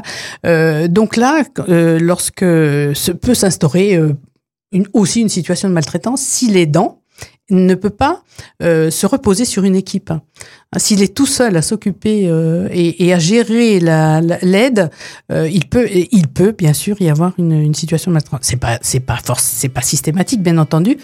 donc 0.90 1.16
là, 1.16 1.44
lorsque 2.00 2.42
se 2.42 3.12
peut 3.12 3.34
s'instaurer 3.34 3.98
une, 4.72 4.88
aussi 4.94 5.22
une 5.22 5.30
situation 5.30 5.70
de 5.70 5.74
maltraitance, 5.74 6.22
si 6.22 6.50
l'aidant 6.50 7.01
ne 7.52 7.76
peut 7.76 7.92
pas 7.92 8.24
euh, 8.64 8.90
se 8.90 9.06
reposer 9.06 9.46
sur 9.46 9.64
une 9.64 9.76
équipe. 9.76 10.12
S'il 10.78 11.04
est 11.04 11.14
tout 11.14 11.26
seul 11.26 11.58
à 11.58 11.62
s'occuper 11.62 12.28
euh, 12.28 12.68
et, 12.72 13.14
à 13.14 13.20
gérer 13.20 13.80
l'aide, 13.80 14.90
euh, 15.32 15.50
il 15.50 15.68
peut, 15.68 15.88
il 15.92 16.28
peut 16.30 16.54
bien 16.58 16.74
sûr 16.74 17.02
y 17.02 17.10
avoir 17.10 17.34
une, 17.38 17.52
une 17.52 17.76
situation 17.76 18.12
maltraitance. 18.12 18.40
C'est 18.44 18.58
pas, 18.58 18.80
c'est 18.82 19.02
pas 19.02 19.18
force, 19.18 19.44
c'est 19.44 19.70
pas 19.70 19.82
systématique 19.82 20.42
bien 20.42 20.58
entendu, 20.58 20.98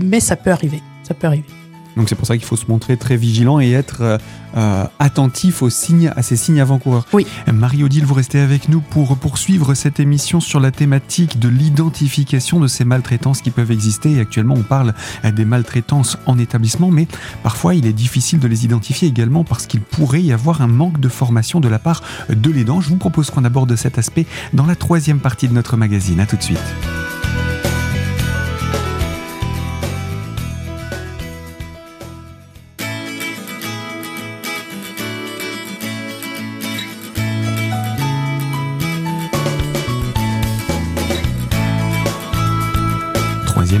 mais 0.00 0.20
ça 0.20 0.36
peut 0.36 0.50
arriver. 0.50 0.80
Ça 1.02 1.14
peut 1.14 1.26
arriver. 1.26 1.61
Donc 1.96 2.08
c'est 2.08 2.14
pour 2.14 2.26
ça 2.26 2.36
qu'il 2.36 2.46
faut 2.46 2.56
se 2.56 2.66
montrer 2.68 2.96
très 2.96 3.16
vigilant 3.16 3.60
et 3.60 3.72
être 3.72 3.98
euh, 4.00 4.18
euh, 4.56 4.84
attentif 4.98 5.62
aux 5.62 5.70
signes, 5.70 6.12
à 6.14 6.22
ces 6.22 6.36
signes 6.36 6.60
avant-coureurs. 6.60 7.06
Oui. 7.12 7.26
Marie-Odile, 7.52 8.04
vous 8.04 8.14
restez 8.14 8.40
avec 8.40 8.68
nous 8.68 8.80
pour 8.80 9.16
poursuivre 9.16 9.74
cette 9.74 10.00
émission 10.00 10.40
sur 10.40 10.60
la 10.60 10.70
thématique 10.70 11.38
de 11.38 11.48
l'identification 11.48 12.60
de 12.60 12.66
ces 12.66 12.84
maltraitances 12.84 13.42
qui 13.42 13.50
peuvent 13.50 13.70
exister. 13.70 14.12
Et 14.12 14.20
actuellement, 14.20 14.54
on 14.56 14.62
parle 14.62 14.94
des 15.24 15.44
maltraitances 15.44 16.18
en 16.26 16.38
établissement, 16.38 16.90
mais 16.90 17.06
parfois 17.42 17.74
il 17.74 17.86
est 17.86 17.92
difficile 17.92 18.38
de 18.38 18.48
les 18.48 18.64
identifier 18.64 19.08
également 19.08 19.44
parce 19.44 19.66
qu'il 19.66 19.80
pourrait 19.80 20.22
y 20.22 20.32
avoir 20.32 20.62
un 20.62 20.66
manque 20.66 21.00
de 21.00 21.08
formation 21.08 21.60
de 21.60 21.68
la 21.68 21.78
part 21.78 22.02
de 22.28 22.50
l'aidant. 22.50 22.80
Je 22.80 22.88
vous 22.88 22.96
propose 22.96 23.30
qu'on 23.30 23.44
aborde 23.44 23.74
cet 23.76 23.98
aspect 23.98 24.26
dans 24.52 24.66
la 24.66 24.76
troisième 24.76 25.20
partie 25.20 25.48
de 25.48 25.54
notre 25.54 25.76
magazine. 25.76 26.20
A 26.20 26.26
tout 26.26 26.36
de 26.36 26.42
suite. 26.42 26.58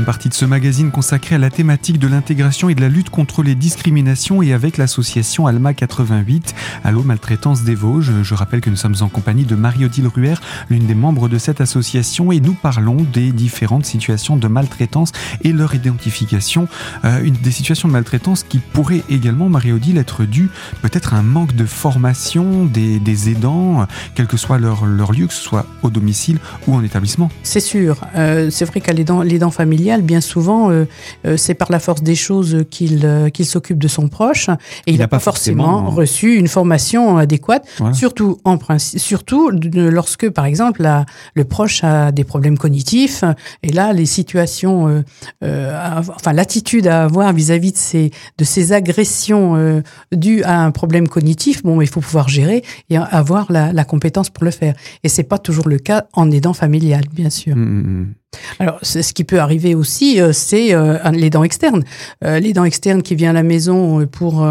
Deuxième 0.02 0.14
partie 0.14 0.28
de 0.30 0.34
ce 0.34 0.44
magazine 0.44 0.90
consacrée 0.90 1.36
à 1.36 1.38
la 1.38 1.48
thématique 1.48 2.00
de 2.00 2.08
l'intégration 2.08 2.68
et 2.68 2.74
de 2.74 2.80
la 2.80 2.88
lutte 2.88 3.08
contre 3.08 3.44
les 3.44 3.54
discriminations 3.54 4.42
et 4.42 4.52
avec 4.52 4.76
l'association 4.76 5.46
Alma 5.46 5.74
88, 5.74 6.56
Allo 6.82 7.04
Maltraitance 7.04 7.62
des 7.62 7.76
Vosges. 7.76 8.10
Je 8.24 8.34
rappelle 8.34 8.60
que 8.60 8.68
nous 8.68 8.74
sommes 8.74 8.96
en 9.00 9.08
compagnie 9.08 9.44
de 9.44 9.54
Marie-Odile 9.54 10.08
Ruher, 10.08 10.34
l'une 10.70 10.86
des 10.86 10.96
membres 10.96 11.28
de 11.28 11.38
cette 11.38 11.60
association, 11.60 12.32
et 12.32 12.40
nous 12.40 12.54
parlons 12.54 12.96
des 13.12 13.30
différentes 13.30 13.84
situations 13.84 14.36
de 14.36 14.48
maltraitance 14.48 15.12
et 15.42 15.52
leur 15.52 15.72
identification. 15.72 16.66
Euh, 17.04 17.30
des 17.30 17.52
situations 17.52 17.86
de 17.86 17.92
maltraitance 17.92 18.42
qui 18.42 18.58
pourrait 18.58 19.04
également, 19.08 19.48
Marie-Odile, 19.48 19.98
être 19.98 20.24
due 20.24 20.50
peut-être 20.80 21.14
à 21.14 21.18
un 21.18 21.22
manque 21.22 21.54
de 21.54 21.64
formation 21.64 22.64
des, 22.64 23.30
aidants, 23.30 23.86
quel 24.16 24.26
que 24.26 24.36
soit 24.36 24.58
leur, 24.58 24.84
leur, 24.84 25.12
lieu, 25.12 25.28
que 25.28 25.34
ce 25.34 25.42
soit 25.42 25.66
au 25.84 25.90
domicile 25.90 26.40
ou 26.66 26.74
en 26.74 26.82
établissement. 26.82 27.30
C'est 27.44 27.60
sûr. 27.60 28.00
Euh, 28.16 28.50
c'est 28.50 28.64
vrai 28.64 28.80
qu'à 28.80 28.92
l'aidant 28.92 29.50
familial, 29.52 29.91
bien 30.00 30.22
souvent, 30.22 30.70
euh, 30.70 30.86
euh, 31.26 31.36
c'est 31.36 31.54
par 31.54 31.70
la 31.70 31.78
force 31.78 32.02
des 32.02 32.14
choses 32.14 32.64
qu'il 32.70 33.04
euh, 33.04 33.28
qu'il 33.28 33.44
s'occupe 33.44 33.78
de 33.78 33.88
son 33.88 34.08
proche 34.08 34.48
et 34.86 34.92
il 34.92 34.98
n'a 34.98 35.08
pas, 35.08 35.18
forcément, 35.18 35.90
reçu 35.90 36.36
une 36.36 36.48
formation 36.48 37.18
adéquate, 37.18 37.66
surtout 37.92 38.38
en 38.44 38.56
principe, 38.56 39.00
surtout 39.00 39.50
lorsque, 39.50 40.30
par 40.30 40.46
exemple, 40.46 40.82
la, 40.82 41.04
le 41.34 41.44
proche 41.44 41.84
a 41.84 42.12
des 42.12 42.24
problèmes 42.24 42.56
cognitifs 42.56 43.24
et 43.62 43.72
là, 43.72 43.92
les 43.92 44.06
situations, 44.06 45.04
enfin 45.42 46.32
l'attitude 46.32 46.86
à 46.86 47.04
avoir 47.04 47.32
vis-à-vis 47.32 47.72
de 47.72 47.76
ces 47.76 48.10
de 48.38 48.44
ces 48.44 48.72
agressions 48.72 49.82
dues 50.12 50.42
à 50.44 50.62
un 50.62 50.70
problème 50.70 51.08
cognitif, 51.08 51.62
bon, 51.62 51.80
il 51.80 51.88
faut 51.88 52.00
pouvoir 52.00 52.28
gérer 52.28 52.62
et 52.88 52.96
avoir 52.96 53.50
la, 53.50 53.72
la 53.72 53.84
compétence 53.84 54.30
pour 54.30 54.44
le 54.44 54.50
faire. 54.50 54.74
Et 55.02 55.08
c'est 55.08 55.24
pas 55.24 55.38
toujours 55.38 55.68
le 55.68 55.78
cas 55.78 56.06
en 56.12 56.30
aidant 56.30 56.52
familial, 56.52 57.02
bien 57.12 57.30
sûr. 57.30 57.56
Mmh, 57.56 57.60
mmh, 57.60 58.00
mmh. 58.00 58.14
Alors, 58.58 58.78
ce 58.82 59.12
qui 59.12 59.24
peut 59.24 59.40
arriver 59.40 59.74
aussi, 59.74 60.20
euh, 60.20 60.32
c'est 60.32 60.74
euh, 60.74 60.98
les 61.10 61.30
dents 61.30 61.42
externes. 61.42 61.84
Euh, 62.24 62.38
les 62.38 62.52
dents 62.52 62.64
externes 62.64 63.02
qui 63.02 63.14
vient 63.14 63.30
à 63.30 63.32
la 63.32 63.42
maison 63.42 64.06
pour 64.06 64.46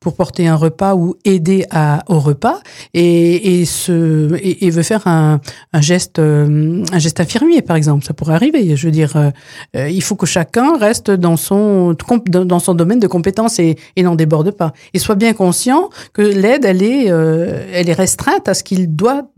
pour 0.00 0.16
porter 0.16 0.48
un 0.48 0.56
repas 0.56 0.94
ou 0.94 1.16
aider 1.24 1.66
à, 1.70 2.02
au 2.08 2.18
repas 2.18 2.60
et, 2.92 3.60
et 3.60 3.64
se 3.64 4.34
et, 4.42 4.70
veut 4.70 4.82
faire 4.82 5.06
un, 5.06 5.40
un 5.72 5.80
geste 5.80 6.18
un 6.18 6.98
geste 6.98 7.20
infirmier 7.20 7.62
par 7.62 7.76
exemple. 7.76 8.04
Ça 8.04 8.14
pourrait 8.14 8.34
arriver. 8.34 8.76
Je 8.76 8.86
veux 8.86 8.92
dire, 8.92 9.32
il 9.74 10.02
faut 10.02 10.16
que 10.16 10.26
chacun 10.26 10.76
reste 10.76 11.10
dans 11.10 11.36
son 11.36 11.96
dans 12.28 12.58
son 12.58 12.74
domaine 12.74 13.00
de 13.00 13.06
compétences 13.06 13.58
et, 13.58 13.76
et 13.96 14.02
n'en 14.02 14.14
déborde 14.14 14.50
pas. 14.52 14.72
Et 14.92 14.98
soit 14.98 15.14
bien 15.14 15.32
conscient 15.32 15.90
que 16.12 16.22
l'aide, 16.22 16.64
elle 16.64 16.82
est 16.82 17.06
elle 17.06 17.88
est 17.88 17.94
restreinte 17.94 18.48
à 18.48 18.54
ce 18.54 18.62
qu'il 18.62 18.94
doit 18.94 19.28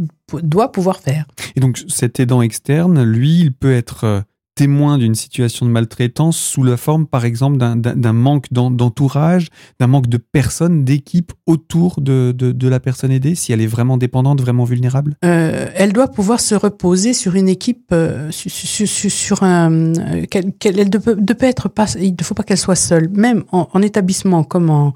doit 0.43 0.73
pouvoir 0.73 1.01
faire. 1.01 1.27
Et 1.55 1.61
donc 1.61 1.83
cet 1.89 2.21
aidant 2.21 2.43
externe, 2.43 3.03
lui, 3.03 3.41
il 3.41 3.53
peut 3.53 3.73
être 3.73 4.05
euh, 4.05 4.21
témoin 4.57 4.99
d'une 4.99 5.15
situation 5.15 5.67
de 5.67 5.71
maltraitance 5.71 6.37
sous 6.37 6.65
la 6.65 6.77
forme, 6.77 7.07
par 7.07 7.25
exemple, 7.25 7.59
d'un 7.59 8.13
manque 8.13 8.53
d'entourage, 8.53 9.49
d'un 9.79 9.87
manque 9.87 10.09
de 10.09 10.17
personnes, 10.17 10.83
d'équipe 10.83 11.33
autour 11.45 12.01
de, 12.01 12.33
de, 12.33 12.69
la 12.69 12.81
personne 12.81 13.13
aidée, 13.13 13.35
si 13.35 13.53
elle 13.53 13.61
est 13.61 13.67
vraiment 13.67 13.99
dépendante, 13.99 14.41
vraiment 14.41 14.65
vulnérable? 14.65 15.17
Euh, 15.25 15.69
Elle 15.75 15.93
doit 15.93 16.09
pouvoir 16.09 16.41
se 16.41 16.55
reposer 16.55 17.13
sur 17.13 17.35
une 17.37 17.49
équipe, 17.51 17.91
euh, 17.93 18.31
sur, 18.33 19.43
un... 19.43 19.93
elle 19.93 20.91
ne 20.91 20.99
peut, 20.99 21.47
être 21.47 21.69
pas, 21.69 21.87
il 22.01 22.17
ne 22.19 22.25
faut 22.25 22.35
pas 22.35 22.43
qu'elle 22.43 22.57
soit 22.57 22.75
seule, 22.77 23.11
même 23.11 23.45
en 23.53 23.83
établissement 23.83 24.43
comme 24.43 24.71
en, 24.71 24.95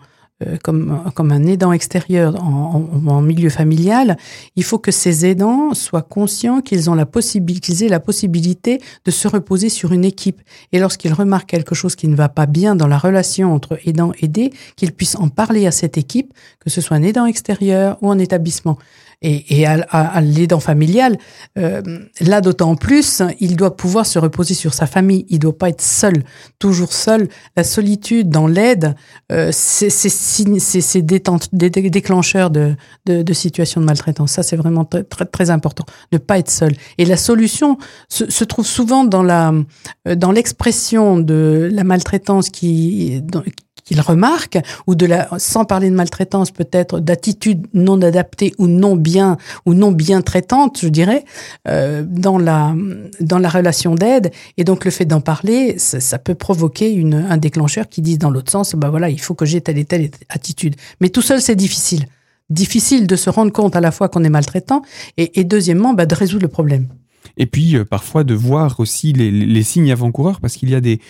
comme, 0.62 1.02
comme 1.14 1.32
un 1.32 1.44
aidant 1.44 1.72
extérieur 1.72 2.42
en, 2.42 2.88
en, 3.06 3.20
milieu 3.20 3.50
familial, 3.50 4.16
il 4.56 4.64
faut 4.64 4.78
que 4.78 4.90
ces 4.90 5.26
aidants 5.26 5.74
soient 5.74 6.02
conscients 6.02 6.60
qu'ils 6.60 6.88
ont 6.88 6.94
la 6.94 7.06
possibilité, 7.06 7.60
qu'ils 7.60 7.84
aient 7.84 7.88
la 7.88 8.00
possibilité 8.00 8.80
de 9.04 9.10
se 9.10 9.28
reposer 9.28 9.68
sur 9.68 9.92
une 9.92 10.04
équipe. 10.04 10.40
Et 10.72 10.78
lorsqu'ils 10.78 11.12
remarquent 11.12 11.50
quelque 11.50 11.74
chose 11.74 11.94
qui 11.94 12.08
ne 12.08 12.16
va 12.16 12.28
pas 12.28 12.46
bien 12.46 12.74
dans 12.74 12.86
la 12.86 12.98
relation 12.98 13.52
entre 13.52 13.78
aidant 13.86 14.12
et 14.18 14.24
aidé, 14.24 14.52
qu'ils 14.76 14.92
puissent 14.92 15.16
en 15.16 15.28
parler 15.28 15.66
à 15.66 15.70
cette 15.70 15.98
équipe, 15.98 16.32
que 16.58 16.70
ce 16.70 16.80
soit 16.80 16.96
un 16.96 17.02
aidant 17.02 17.26
extérieur 17.26 17.98
ou 18.02 18.08
en 18.08 18.18
établissement 18.18 18.78
et, 19.22 19.60
et 19.60 19.66
à, 19.66 19.80
à, 19.90 20.20
l'aidant 20.20 20.60
familial, 20.60 21.18
euh, 21.58 21.82
là 22.20 22.40
d'autant 22.40 22.74
plus, 22.74 23.22
il 23.38 23.54
doit 23.54 23.76
pouvoir 23.76 24.06
se 24.06 24.18
reposer 24.18 24.54
sur 24.54 24.72
sa 24.72 24.86
famille. 24.86 25.26
Il 25.28 25.38
doit 25.40 25.56
pas 25.56 25.68
être 25.68 25.82
seul, 25.82 26.24
toujours 26.58 26.92
seul. 26.92 27.28
La 27.54 27.64
solitude 27.64 28.30
dans 28.30 28.46
l'aide, 28.46 28.94
euh, 29.30 29.50
c'est 29.52 29.90
c'est 29.90 31.02
déclencheur 31.02 32.50
de, 32.50 32.74
de, 33.04 33.22
de 33.22 33.32
situations 33.34 33.80
de 33.82 33.86
maltraitance. 33.86 34.32
Ça, 34.32 34.42
c'est 34.42 34.56
vraiment 34.56 34.86
très, 34.86 35.04
très, 35.04 35.26
très 35.26 35.50
important 35.50 35.84
de 36.12 36.18
pas 36.18 36.38
être 36.38 36.50
seul. 36.50 36.74
Et 36.96 37.04
la 37.04 37.18
solution 37.18 37.76
se, 38.08 38.30
se 38.30 38.44
trouve 38.44 38.66
souvent 38.66 39.04
dans 39.04 39.22
la 39.22 39.52
dans 40.16 40.32
l'expression 40.32 41.18
de 41.18 41.68
la 41.70 41.84
maltraitance 41.84 42.48
qui 42.48 43.22
qu'il 43.90 44.00
remarque, 44.00 44.56
ou 44.86 44.94
de 44.94 45.04
la, 45.04 45.28
sans 45.38 45.64
parler 45.64 45.90
de 45.90 45.96
maltraitance, 45.96 46.52
peut-être 46.52 47.00
d'attitude 47.00 47.66
non 47.74 48.00
adaptée 48.02 48.54
ou 48.56 48.68
non 48.68 48.94
bien 48.94 49.36
ou 49.66 49.74
non 49.74 49.90
bien 49.90 50.22
traitante, 50.22 50.78
je 50.80 50.86
dirais, 50.86 51.24
euh, 51.66 52.04
dans 52.06 52.38
la 52.38 52.72
dans 53.18 53.40
la 53.40 53.48
relation 53.48 53.96
d'aide. 53.96 54.30
Et 54.56 54.62
donc 54.62 54.84
le 54.84 54.92
fait 54.92 55.06
d'en 55.06 55.20
parler, 55.20 55.76
ça, 55.78 55.98
ça, 55.98 56.20
peut 56.20 56.36
provoquer 56.36 56.92
une, 56.92 57.14
un 57.14 57.36
déclencheur 57.36 57.88
qui 57.88 58.00
dise 58.00 58.18
dans 58.18 58.30
l'autre 58.30 58.52
sens, 58.52 58.76
bah 58.76 58.90
voilà, 58.90 59.10
il 59.10 59.20
faut 59.20 59.34
que 59.34 59.44
j'ai 59.44 59.60
telle 59.60 59.78
et 59.78 59.84
telle 59.84 60.08
attitude. 60.28 60.76
Mais 61.00 61.08
tout 61.08 61.22
seul, 61.22 61.40
c'est 61.40 61.56
difficile. 61.56 62.06
Difficile 62.48 63.08
de 63.08 63.16
se 63.16 63.28
rendre 63.28 63.52
compte 63.52 63.74
à 63.74 63.80
la 63.80 63.90
fois 63.90 64.08
qu'on 64.08 64.22
est 64.22 64.30
maltraitant 64.30 64.82
et, 65.16 65.40
et 65.40 65.44
deuxièmement, 65.44 65.94
bah, 65.94 66.06
de 66.06 66.14
résoudre 66.14 66.42
le 66.42 66.48
problème. 66.48 66.86
Et 67.36 67.46
puis 67.46 67.76
euh, 67.76 67.84
parfois 67.84 68.24
de 68.24 68.34
voir 68.34 68.80
aussi 68.80 69.12
les, 69.12 69.62
signes 69.62 69.92
avant-coureurs, 69.92 70.40
parce 70.40 70.56
qu'il 70.56 70.70
y 70.70 70.74
a 70.74 70.80
des, 70.80 71.00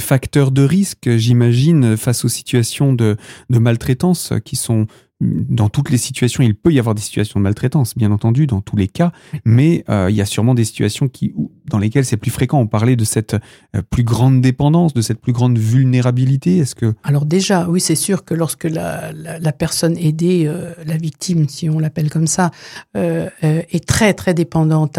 facteurs 0.00 0.50
de 0.50 0.62
risque, 0.62 1.16
j'imagine, 1.16 1.96
face 1.96 2.24
aux 2.24 2.28
situations 2.28 2.92
de 2.92 3.16
maltraitance 3.50 4.32
qui 4.44 4.56
sont 4.56 4.86
dans 5.20 5.68
toutes 5.68 5.90
les 5.90 5.98
situations, 5.98 6.42
il 6.42 6.54
peut 6.54 6.72
y 6.72 6.78
avoir 6.78 6.94
des 6.94 7.00
situations 7.00 7.38
de 7.38 7.44
maltraitance, 7.44 7.96
bien 7.96 8.10
entendu, 8.10 8.46
dans 8.46 8.60
tous 8.60 8.76
les 8.76 8.88
cas, 8.88 9.12
mais 9.44 9.84
euh, 9.88 10.10
il 10.10 10.16
y 10.16 10.20
a 10.20 10.26
sûrement 10.26 10.54
des 10.54 10.64
situations 10.64 11.08
qui, 11.08 11.34
dans 11.66 11.78
lesquelles 11.78 12.04
c'est 12.04 12.16
plus 12.16 12.32
fréquent. 12.32 12.58
On 12.58 12.66
parlait 12.66 12.96
de 12.96 13.04
cette 13.04 13.34
euh, 13.34 13.82
plus 13.88 14.02
grande 14.02 14.40
dépendance, 14.40 14.92
de 14.92 15.00
cette 15.00 15.20
plus 15.20 15.32
grande 15.32 15.56
vulnérabilité. 15.56 16.58
Est-ce 16.58 16.74
que 16.74 16.94
alors 17.04 17.26
déjà, 17.26 17.68
oui, 17.68 17.80
c'est 17.80 17.94
sûr 17.94 18.24
que 18.24 18.34
lorsque 18.34 18.64
la, 18.64 19.12
la, 19.12 19.38
la 19.38 19.52
personne 19.52 19.96
aidée, 19.98 20.44
euh, 20.46 20.72
la 20.84 20.96
victime, 20.96 21.48
si 21.48 21.70
on 21.70 21.78
l'appelle 21.78 22.10
comme 22.10 22.26
ça, 22.26 22.50
est 22.94 23.86
très 23.86 24.14
très 24.14 24.34
dépendante, 24.34 24.98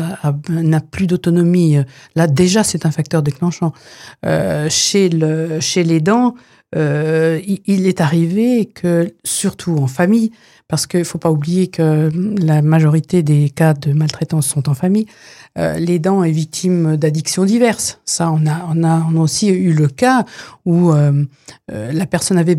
n'a 0.49 0.81
plus 0.81 1.07
d'autonomie, 1.07 1.77
là 2.15 2.27
déjà 2.27 2.63
c'est 2.63 2.85
un 2.85 2.91
facteur 2.91 3.21
déclenchant. 3.21 3.73
chez 4.69 5.09
le 5.09 5.59
chez 5.59 5.83
l'aidant 5.83 6.35
euh, 6.75 7.39
il 7.45 7.87
est 7.87 8.01
arrivé 8.01 8.65
que, 8.65 9.13
surtout 9.23 9.77
en 9.77 9.87
famille, 9.87 10.31
parce 10.67 10.87
qu'il 10.87 11.01
ne 11.01 11.05
faut 11.05 11.19
pas 11.19 11.31
oublier 11.31 11.67
que 11.67 12.09
la 12.41 12.61
majorité 12.61 13.21
des 13.21 13.49
cas 13.49 13.73
de 13.73 13.93
maltraitance 13.93 14.47
sont 14.47 14.67
en 14.67 14.73
famille, 14.73 15.05
euh, 15.57 15.77
l'aidant 15.77 16.23
est 16.23 16.31
victime 16.31 16.97
d'addictions 16.97 17.45
diverses. 17.45 17.99
Ça, 18.03 18.31
on 18.31 18.45
a, 18.47 18.67
on 18.73 18.83
a, 18.83 19.07
on 19.09 19.17
a 19.17 19.19
aussi 19.19 19.49
eu 19.49 19.73
le 19.73 19.87
cas 19.87 20.25
où 20.65 20.91
euh, 20.91 21.23
euh 21.71 21.91
la 21.93 22.05
personne 22.07 22.37
avait, 22.37 22.57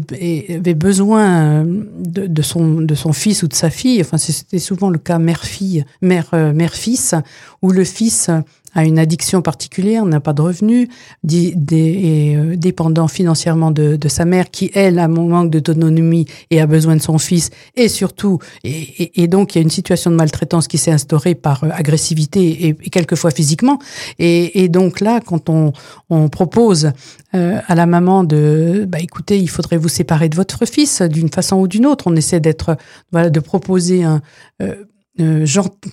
avait 0.50 0.74
besoin 0.74 1.64
de, 1.64 2.26
de, 2.26 2.42
son, 2.42 2.80
de 2.80 2.94
son 2.94 3.12
fils 3.12 3.42
ou 3.42 3.48
de 3.48 3.54
sa 3.54 3.70
fille. 3.70 4.00
Enfin, 4.00 4.18
c'était 4.18 4.58
souvent 4.60 4.88
le 4.88 4.98
cas 4.98 5.18
mère-fille, 5.18 5.84
mère, 6.00 6.28
euh, 6.32 6.52
mère-fils, 6.52 7.14
où 7.60 7.72
le 7.72 7.84
fils 7.84 8.30
a 8.76 8.84
une 8.84 8.98
addiction 8.98 9.42
particulière, 9.42 10.04
n'a 10.04 10.20
pas 10.20 10.34
de 10.34 10.42
revenus, 10.42 10.88
est 11.28 11.56
euh, 11.72 12.56
dépendant 12.56 13.08
financièrement 13.08 13.70
de, 13.70 13.98
sa 14.08 14.24
mère, 14.24 14.50
qui 14.50 14.70
elle 14.74 14.98
a 14.98 15.04
un 15.04 15.08
manque 15.08 15.50
d'autonomie 15.50 16.26
et 16.50 16.60
a 16.60 16.66
besoin 16.66 16.94
de 16.94 17.02
son 17.02 17.18
fils, 17.18 17.50
surtout, 17.96 18.38
et, 18.64 19.22
et, 19.22 19.26
donc 19.26 19.54
il 19.54 19.58
y 19.58 19.60
a 19.60 19.62
une 19.62 19.70
situation 19.70 20.10
de 20.10 20.16
maltraitance 20.16 20.68
qui 20.68 20.78
s'est 20.78 20.92
instaurée 20.92 21.34
par 21.34 21.64
euh, 21.64 21.68
agressivité 21.72 22.40
et, 22.40 22.68
et, 22.68 22.90
quelquefois 22.90 23.30
physiquement. 23.30 23.78
Et, 24.18 24.68
donc 24.68 25.00
là, 25.00 25.20
quand 25.20 25.48
on, 25.48 25.72
on 26.10 26.28
propose 26.28 26.92
euh, 27.34 27.60
à 27.66 27.74
la 27.74 27.86
maman 27.86 28.24
de, 28.24 28.84
bah 28.86 28.98
écoutez, 29.00 29.38
il 29.38 29.48
faudrait 29.48 29.78
vous 29.78 29.88
séparer 29.88 30.28
de 30.28 30.36
votre 30.36 30.66
fils 30.66 31.02
d'une 31.02 31.30
façon 31.30 31.56
ou 31.56 31.68
d'une 31.68 31.86
autre, 31.86 32.04
on 32.06 32.16
essaie 32.16 32.40
d'être, 32.40 32.76
voilà, 33.12 33.30
de 33.30 33.40
proposer 33.40 34.04
un 34.04 34.20
euh, 34.62 34.74
euh, 35.18 35.46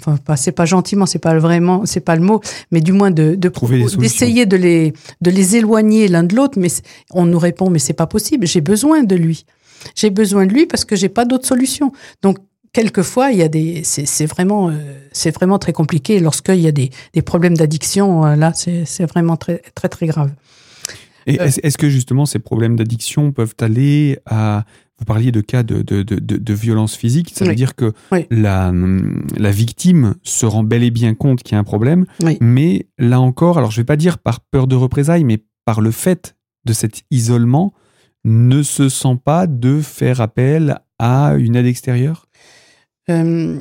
enfin 0.05 0.35
c'est 0.35 0.51
pas 0.51 0.65
gentiment 0.65 1.05
c'est 1.05 1.19
pas 1.19 1.37
vraiment 1.37 1.85
c'est 1.85 2.01
pas 2.01 2.17
le 2.17 2.21
mot 2.21 2.41
mais 2.71 2.81
du 2.81 2.91
moins 2.91 3.09
de 3.09 3.35
d'essayer 3.97 4.45
de 4.45 4.57
les 4.57 4.91
de 5.21 5.31
les 5.31 5.55
éloigner 5.55 6.09
l'un 6.09 6.23
de 6.23 6.35
l'autre 6.35 6.59
mais 6.59 6.67
on 7.11 7.25
nous 7.25 7.39
répond 7.39 7.69
mais 7.69 7.79
c'est 7.79 7.93
pas 7.93 8.07
possible 8.07 8.45
j'ai 8.45 8.59
besoin 8.59 9.03
de 9.03 9.15
lui 9.15 9.45
j'ai 9.95 10.09
besoin 10.09 10.45
de 10.45 10.53
lui 10.53 10.65
parce 10.65 10.85
que 10.85 10.95
j'ai 10.95 11.09
pas 11.09 11.25
d'autre 11.25 11.47
solution 11.47 11.91
donc 12.21 12.37
quelquefois 12.71 13.31
il 13.31 13.37
y 13.37 13.43
a 13.43 13.47
des 13.47 13.83
c'est 13.83 14.25
vraiment 14.25 14.69
euh, 14.69 14.73
c'est 15.11 15.33
vraiment 15.33 15.59
très 15.59 15.73
compliqué 15.73 16.19
lorsqu'il 16.19 16.59
y 16.59 16.67
a 16.67 16.71
des, 16.71 16.89
des 17.13 17.21
problèmes 17.21 17.55
d'addiction 17.55 18.25
euh, 18.25 18.35
là 18.35 18.53
c'est 18.53 18.85
c'est 18.85 19.05
vraiment 19.05 19.37
très 19.37 19.61
très 19.75 19.89
très 19.89 20.07
grave 20.07 20.31
et 21.25 21.35
est-ce 21.35 21.59
est 21.65 21.77
que 21.77 21.89
justement 21.89 22.25
ces 22.25 22.39
problèmes 22.39 22.75
d'addiction 22.75 23.31
peuvent 23.31 23.55
aller 23.61 24.19
à 24.25 24.65
vous 24.99 25.05
parliez 25.05 25.31
de 25.31 25.41
cas 25.41 25.63
de, 25.63 25.81
de, 25.81 26.03
de, 26.03 26.17
de 26.17 26.53
violence 26.53 26.95
physique, 26.95 27.31
ça 27.35 27.43
oui. 27.43 27.49
veut 27.49 27.55
dire 27.55 27.75
que 27.75 27.93
oui. 28.11 28.25
la, 28.29 28.71
la 29.35 29.51
victime 29.51 30.15
se 30.23 30.45
rend 30.45 30.63
bel 30.63 30.83
et 30.83 30.91
bien 30.91 31.13
compte 31.13 31.43
qu'il 31.43 31.53
y 31.53 31.57
a 31.57 31.59
un 31.59 31.63
problème, 31.63 32.05
oui. 32.21 32.37
mais 32.39 32.87
là 32.97 33.19
encore, 33.19 33.57
alors 33.57 33.71
je 33.71 33.81
vais 33.81 33.85
pas 33.85 33.95
dire 33.95 34.17
par 34.17 34.39
peur 34.39 34.67
de 34.67 34.75
représailles, 34.75 35.23
mais 35.23 35.43
par 35.65 35.81
le 35.81 35.91
fait 35.91 36.35
de 36.65 36.73
cet 36.73 37.01
isolement, 37.11 37.73
ne 38.23 38.63
se 38.63 38.89
sent 38.89 39.17
pas 39.23 39.47
de 39.47 39.81
faire 39.81 40.21
appel 40.21 40.79
à 40.99 41.33
une 41.37 41.55
aide 41.55 41.65
extérieure? 41.65 42.27
Euh, 43.09 43.59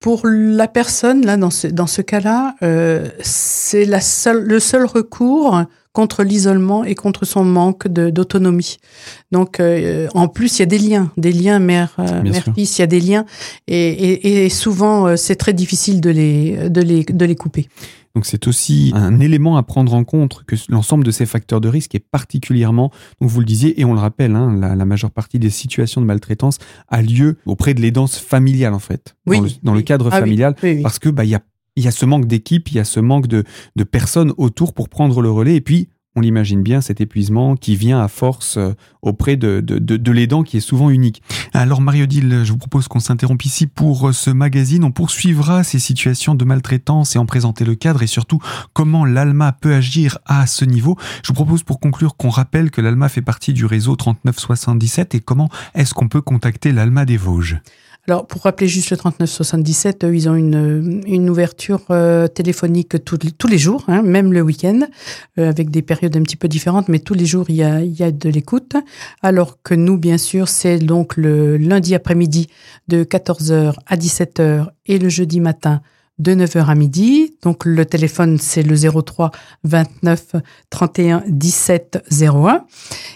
Pour 0.00 0.26
la 0.26 0.68
personne, 0.68 1.24
là, 1.24 1.36
dans 1.36 1.50
ce, 1.50 1.66
dans 1.66 1.86
ce 1.86 2.02
cas-là, 2.02 2.54
euh, 2.62 3.08
c'est 3.20 3.86
le 3.86 4.60
seul 4.60 4.84
recours 4.84 5.64
contre 5.92 6.22
l'isolement 6.22 6.84
et 6.84 6.94
contre 6.94 7.24
son 7.24 7.42
manque 7.42 7.88
d'autonomie. 7.88 8.76
Donc, 9.32 9.58
euh, 9.58 10.08
en 10.12 10.28
plus, 10.28 10.58
il 10.58 10.60
y 10.60 10.62
a 10.62 10.66
des 10.66 10.78
liens, 10.78 11.10
des 11.16 11.32
liens 11.32 11.58
mère, 11.58 11.96
euh, 11.98 12.22
mère 12.22 12.44
fils, 12.54 12.76
il 12.76 12.82
y 12.82 12.84
a 12.84 12.86
des 12.86 13.00
liens, 13.00 13.24
et, 13.66 13.88
et, 13.88 14.44
et 14.44 14.50
souvent, 14.50 15.16
c'est 15.16 15.36
très 15.36 15.54
difficile 15.54 16.02
de 16.02 16.10
les, 16.10 16.68
de 16.68 16.82
les, 16.82 17.02
de 17.02 17.24
les 17.24 17.34
couper. 17.34 17.66
Donc 18.16 18.24
c'est 18.24 18.48
aussi 18.48 18.92
un 18.94 19.20
élément 19.20 19.58
à 19.58 19.62
prendre 19.62 19.92
en 19.92 20.02
compte 20.02 20.42
que 20.46 20.56
l'ensemble 20.70 21.04
de 21.04 21.10
ces 21.10 21.26
facteurs 21.26 21.60
de 21.60 21.68
risque 21.68 21.94
est 21.94 22.00
particulièrement, 22.00 22.90
donc 23.20 23.28
vous 23.28 23.40
le 23.40 23.44
disiez, 23.44 23.78
et 23.78 23.84
on 23.84 23.92
le 23.92 24.00
rappelle, 24.00 24.34
hein, 24.34 24.56
la, 24.58 24.74
la, 24.74 24.84
majeure 24.86 25.10
partie 25.10 25.38
des 25.38 25.50
situations 25.50 26.00
de 26.00 26.06
maltraitance 26.06 26.56
a 26.88 27.02
lieu 27.02 27.36
auprès 27.44 27.74
de 27.74 27.82
l'aidance 27.82 28.16
familiale 28.16 28.72
en 28.72 28.78
fait, 28.78 29.16
oui, 29.26 29.36
dans, 29.36 29.42
le, 29.42 29.50
dans 29.64 29.72
oui. 29.72 29.78
le 29.78 29.82
cadre 29.82 30.08
ah, 30.10 30.20
familial, 30.20 30.56
oui, 30.62 30.80
parce 30.80 30.98
que 30.98 31.10
bah 31.10 31.24
il 31.24 31.30
y 31.30 31.34
a 31.34 31.42
il 31.76 31.84
y 31.84 31.88
a 31.88 31.90
ce 31.90 32.06
manque 32.06 32.24
d'équipe, 32.24 32.70
il 32.70 32.76
y 32.76 32.80
a 32.80 32.84
ce 32.84 33.00
manque 33.00 33.26
de, 33.26 33.44
de 33.76 33.84
personnes 33.84 34.32
autour 34.38 34.72
pour 34.72 34.88
prendre 34.88 35.20
le 35.20 35.30
relais. 35.30 35.56
Et 35.56 35.60
puis, 35.60 35.90
on 36.16 36.22
l'imagine 36.22 36.62
bien, 36.62 36.80
cet 36.80 37.00
épuisement 37.00 37.56
qui 37.56 37.76
vient 37.76 38.00
à 38.00 38.08
force 38.08 38.56
euh, 38.56 38.72
auprès 39.02 39.36
de, 39.36 39.60
de, 39.60 39.78
de, 39.78 39.96
de 39.98 40.12
l'aidant 40.12 40.42
qui 40.42 40.56
est 40.56 40.60
souvent 40.60 40.90
unique. 40.90 41.22
Alors 41.52 41.82
Marie-Odile, 41.82 42.42
je 42.42 42.50
vous 42.50 42.58
propose 42.58 42.88
qu'on 42.88 43.00
s'interrompe 43.00 43.44
ici 43.44 43.66
pour 43.66 44.08
euh, 44.08 44.12
ce 44.12 44.30
magazine. 44.30 44.82
On 44.82 44.90
poursuivra 44.90 45.62
ces 45.62 45.78
situations 45.78 46.34
de 46.34 46.44
maltraitance 46.44 47.14
et 47.14 47.18
en 47.18 47.26
présenter 47.26 47.64
le 47.64 47.74
cadre 47.74 48.02
et 48.02 48.06
surtout 48.06 48.40
comment 48.72 49.04
l'ALMA 49.04 49.52
peut 49.52 49.74
agir 49.74 50.18
à 50.24 50.46
ce 50.46 50.64
niveau. 50.64 50.96
Je 51.22 51.28
vous 51.28 51.34
propose 51.34 51.62
pour 51.62 51.80
conclure 51.80 52.16
qu'on 52.16 52.30
rappelle 52.30 52.70
que 52.70 52.80
l'ALMA 52.80 53.10
fait 53.10 53.22
partie 53.22 53.52
du 53.52 53.66
réseau 53.66 53.94
3977 53.94 55.14
et 55.14 55.20
comment 55.20 55.50
est-ce 55.74 55.92
qu'on 55.92 56.08
peut 56.08 56.22
contacter 56.22 56.72
l'ALMA 56.72 57.04
des 57.04 57.18
Vosges? 57.18 57.60
Alors, 58.08 58.26
pour 58.26 58.42
rappeler 58.42 58.68
juste 58.68 58.90
le 58.90 58.96
3977, 58.96 60.04
eux, 60.04 60.14
ils 60.14 60.28
ont 60.28 60.36
une, 60.36 61.02
une 61.06 61.28
ouverture 61.28 61.80
euh, 61.90 62.28
téléphonique 62.28 63.04
tous 63.04 63.48
les 63.48 63.58
jours, 63.58 63.84
hein, 63.88 64.02
même 64.02 64.32
le 64.32 64.42
week-end, 64.42 64.80
euh, 65.38 65.48
avec 65.48 65.70
des 65.70 65.82
périodes 65.82 66.16
un 66.16 66.22
petit 66.22 66.36
peu 66.36 66.46
différentes, 66.46 66.88
mais 66.88 67.00
tous 67.00 67.14
les 67.14 67.26
jours, 67.26 67.46
il 67.48 67.56
y 67.56 67.64
a, 67.64 67.80
il 67.80 67.92
y 67.98 68.04
a 68.04 68.12
de 68.12 68.28
l'écoute. 68.28 68.76
Alors 69.22 69.60
que 69.62 69.74
nous, 69.74 69.98
bien 69.98 70.18
sûr, 70.18 70.46
c'est 70.46 70.78
donc 70.78 71.16
le 71.16 71.56
lundi 71.56 71.96
après-midi 71.96 72.48
de 72.86 73.02
14h 73.02 73.74
à 73.86 73.96
17h 73.96 74.68
et 74.86 74.98
le 74.98 75.08
jeudi 75.08 75.40
matin 75.40 75.80
de 76.18 76.32
9h 76.32 76.66
à 76.66 76.74
midi. 76.74 77.36
Donc 77.42 77.64
le 77.64 77.84
téléphone 77.84 78.38
c'est 78.38 78.62
le 78.62 78.76
03 78.76 79.30
29 79.64 80.36
31 80.70 81.22
17 81.26 82.04
01. 82.10 82.64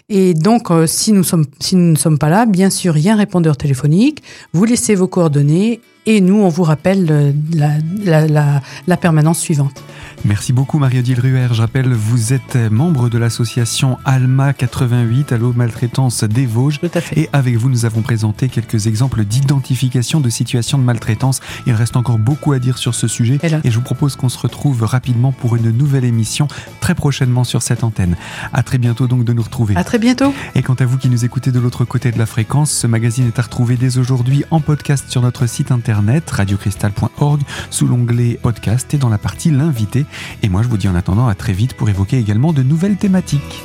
Et 0.08 0.34
donc 0.34 0.70
euh, 0.70 0.86
si 0.86 1.12
nous 1.12 1.24
sommes 1.24 1.46
si 1.60 1.76
nous 1.76 1.92
ne 1.92 1.96
sommes 1.96 2.18
pas 2.18 2.28
là, 2.28 2.46
bien 2.46 2.70
sûr, 2.70 2.96
il 2.96 3.04
y 3.04 3.08
a 3.08 3.14
un 3.14 3.16
répondeur 3.16 3.56
téléphonique. 3.56 4.22
Vous 4.52 4.64
laissez 4.64 4.94
vos 4.94 5.08
coordonnées 5.08 5.80
et 6.06 6.20
nous 6.20 6.36
on 6.36 6.48
vous 6.48 6.62
rappelle 6.62 7.34
la, 7.52 7.78
la, 8.04 8.26
la, 8.26 8.60
la 8.86 8.96
permanence 8.96 9.38
suivante. 9.38 9.82
Merci 10.24 10.52
beaucoup 10.52 10.78
Marie-Odile 10.78 11.18
Ruher. 11.18 11.48
Je 11.52 11.62
rappelle, 11.62 11.94
vous 11.94 12.34
êtes 12.34 12.56
membre 12.70 13.08
de 13.08 13.16
l'association 13.16 13.96
ALMA 14.04 14.52
88, 14.52 15.32
Allo 15.32 15.54
Maltraitance 15.54 16.24
des 16.24 16.44
Vosges. 16.44 16.78
Tout 16.78 16.90
à 16.92 17.00
fait. 17.00 17.18
Et 17.18 17.30
avec 17.32 17.56
vous, 17.56 17.70
nous 17.70 17.86
avons 17.86 18.02
présenté 18.02 18.50
quelques 18.50 18.86
exemples 18.86 19.24
d'identification 19.24 20.20
de 20.20 20.28
situations 20.28 20.76
de 20.76 20.82
maltraitance. 20.82 21.40
Il 21.66 21.72
reste 21.72 21.96
encore 21.96 22.18
beaucoup 22.18 22.52
à 22.52 22.58
dire 22.58 22.76
sur 22.76 22.94
ce 22.94 23.08
sujet. 23.08 23.38
Et, 23.42 23.68
et 23.68 23.70
je 23.70 23.76
vous 23.76 23.84
propose 23.84 24.16
qu'on 24.16 24.28
se 24.28 24.38
retrouve 24.38 24.82
rapidement 24.82 25.32
pour 25.32 25.56
une 25.56 25.70
nouvelle 25.70 26.04
émission 26.04 26.48
très 26.80 26.94
prochainement 26.94 27.44
sur 27.44 27.62
cette 27.62 27.82
antenne. 27.82 28.16
À 28.52 28.62
très 28.62 28.76
bientôt 28.76 29.06
donc 29.06 29.24
de 29.24 29.32
nous 29.32 29.42
retrouver. 29.42 29.74
À 29.76 29.84
très 29.84 29.98
bientôt. 29.98 30.34
Et 30.54 30.62
quant 30.62 30.74
à 30.74 30.84
vous 30.84 30.98
qui 30.98 31.08
nous 31.08 31.24
écoutez 31.24 31.50
de 31.50 31.60
l'autre 31.60 31.86
côté 31.86 32.12
de 32.12 32.18
la 32.18 32.26
fréquence, 32.26 32.70
ce 32.70 32.86
magazine 32.86 33.26
est 33.26 33.38
à 33.38 33.42
retrouver 33.42 33.76
dès 33.76 33.96
aujourd'hui 33.96 34.44
en 34.50 34.60
podcast 34.60 35.06
sur 35.08 35.22
notre 35.22 35.46
site 35.46 35.72
internet 36.00 36.30
radiocristal.org 36.30 37.42
sous 37.68 37.86
l'onglet 37.86 38.38
podcast 38.40 38.94
et 38.94 38.98
dans 38.98 39.10
la 39.10 39.18
partie 39.18 39.50
l'invité. 39.50 40.06
Et 40.42 40.48
moi, 40.48 40.62
je 40.62 40.68
vous 40.68 40.78
dis 40.78 40.88
en 40.88 40.94
attendant 40.94 41.28
à 41.28 41.34
très 41.34 41.52
vite 41.52 41.74
pour 41.74 41.90
évoquer 41.90 42.18
également 42.18 42.54
de 42.54 42.62
nouvelles 42.62 42.96
thématiques. 42.96 43.62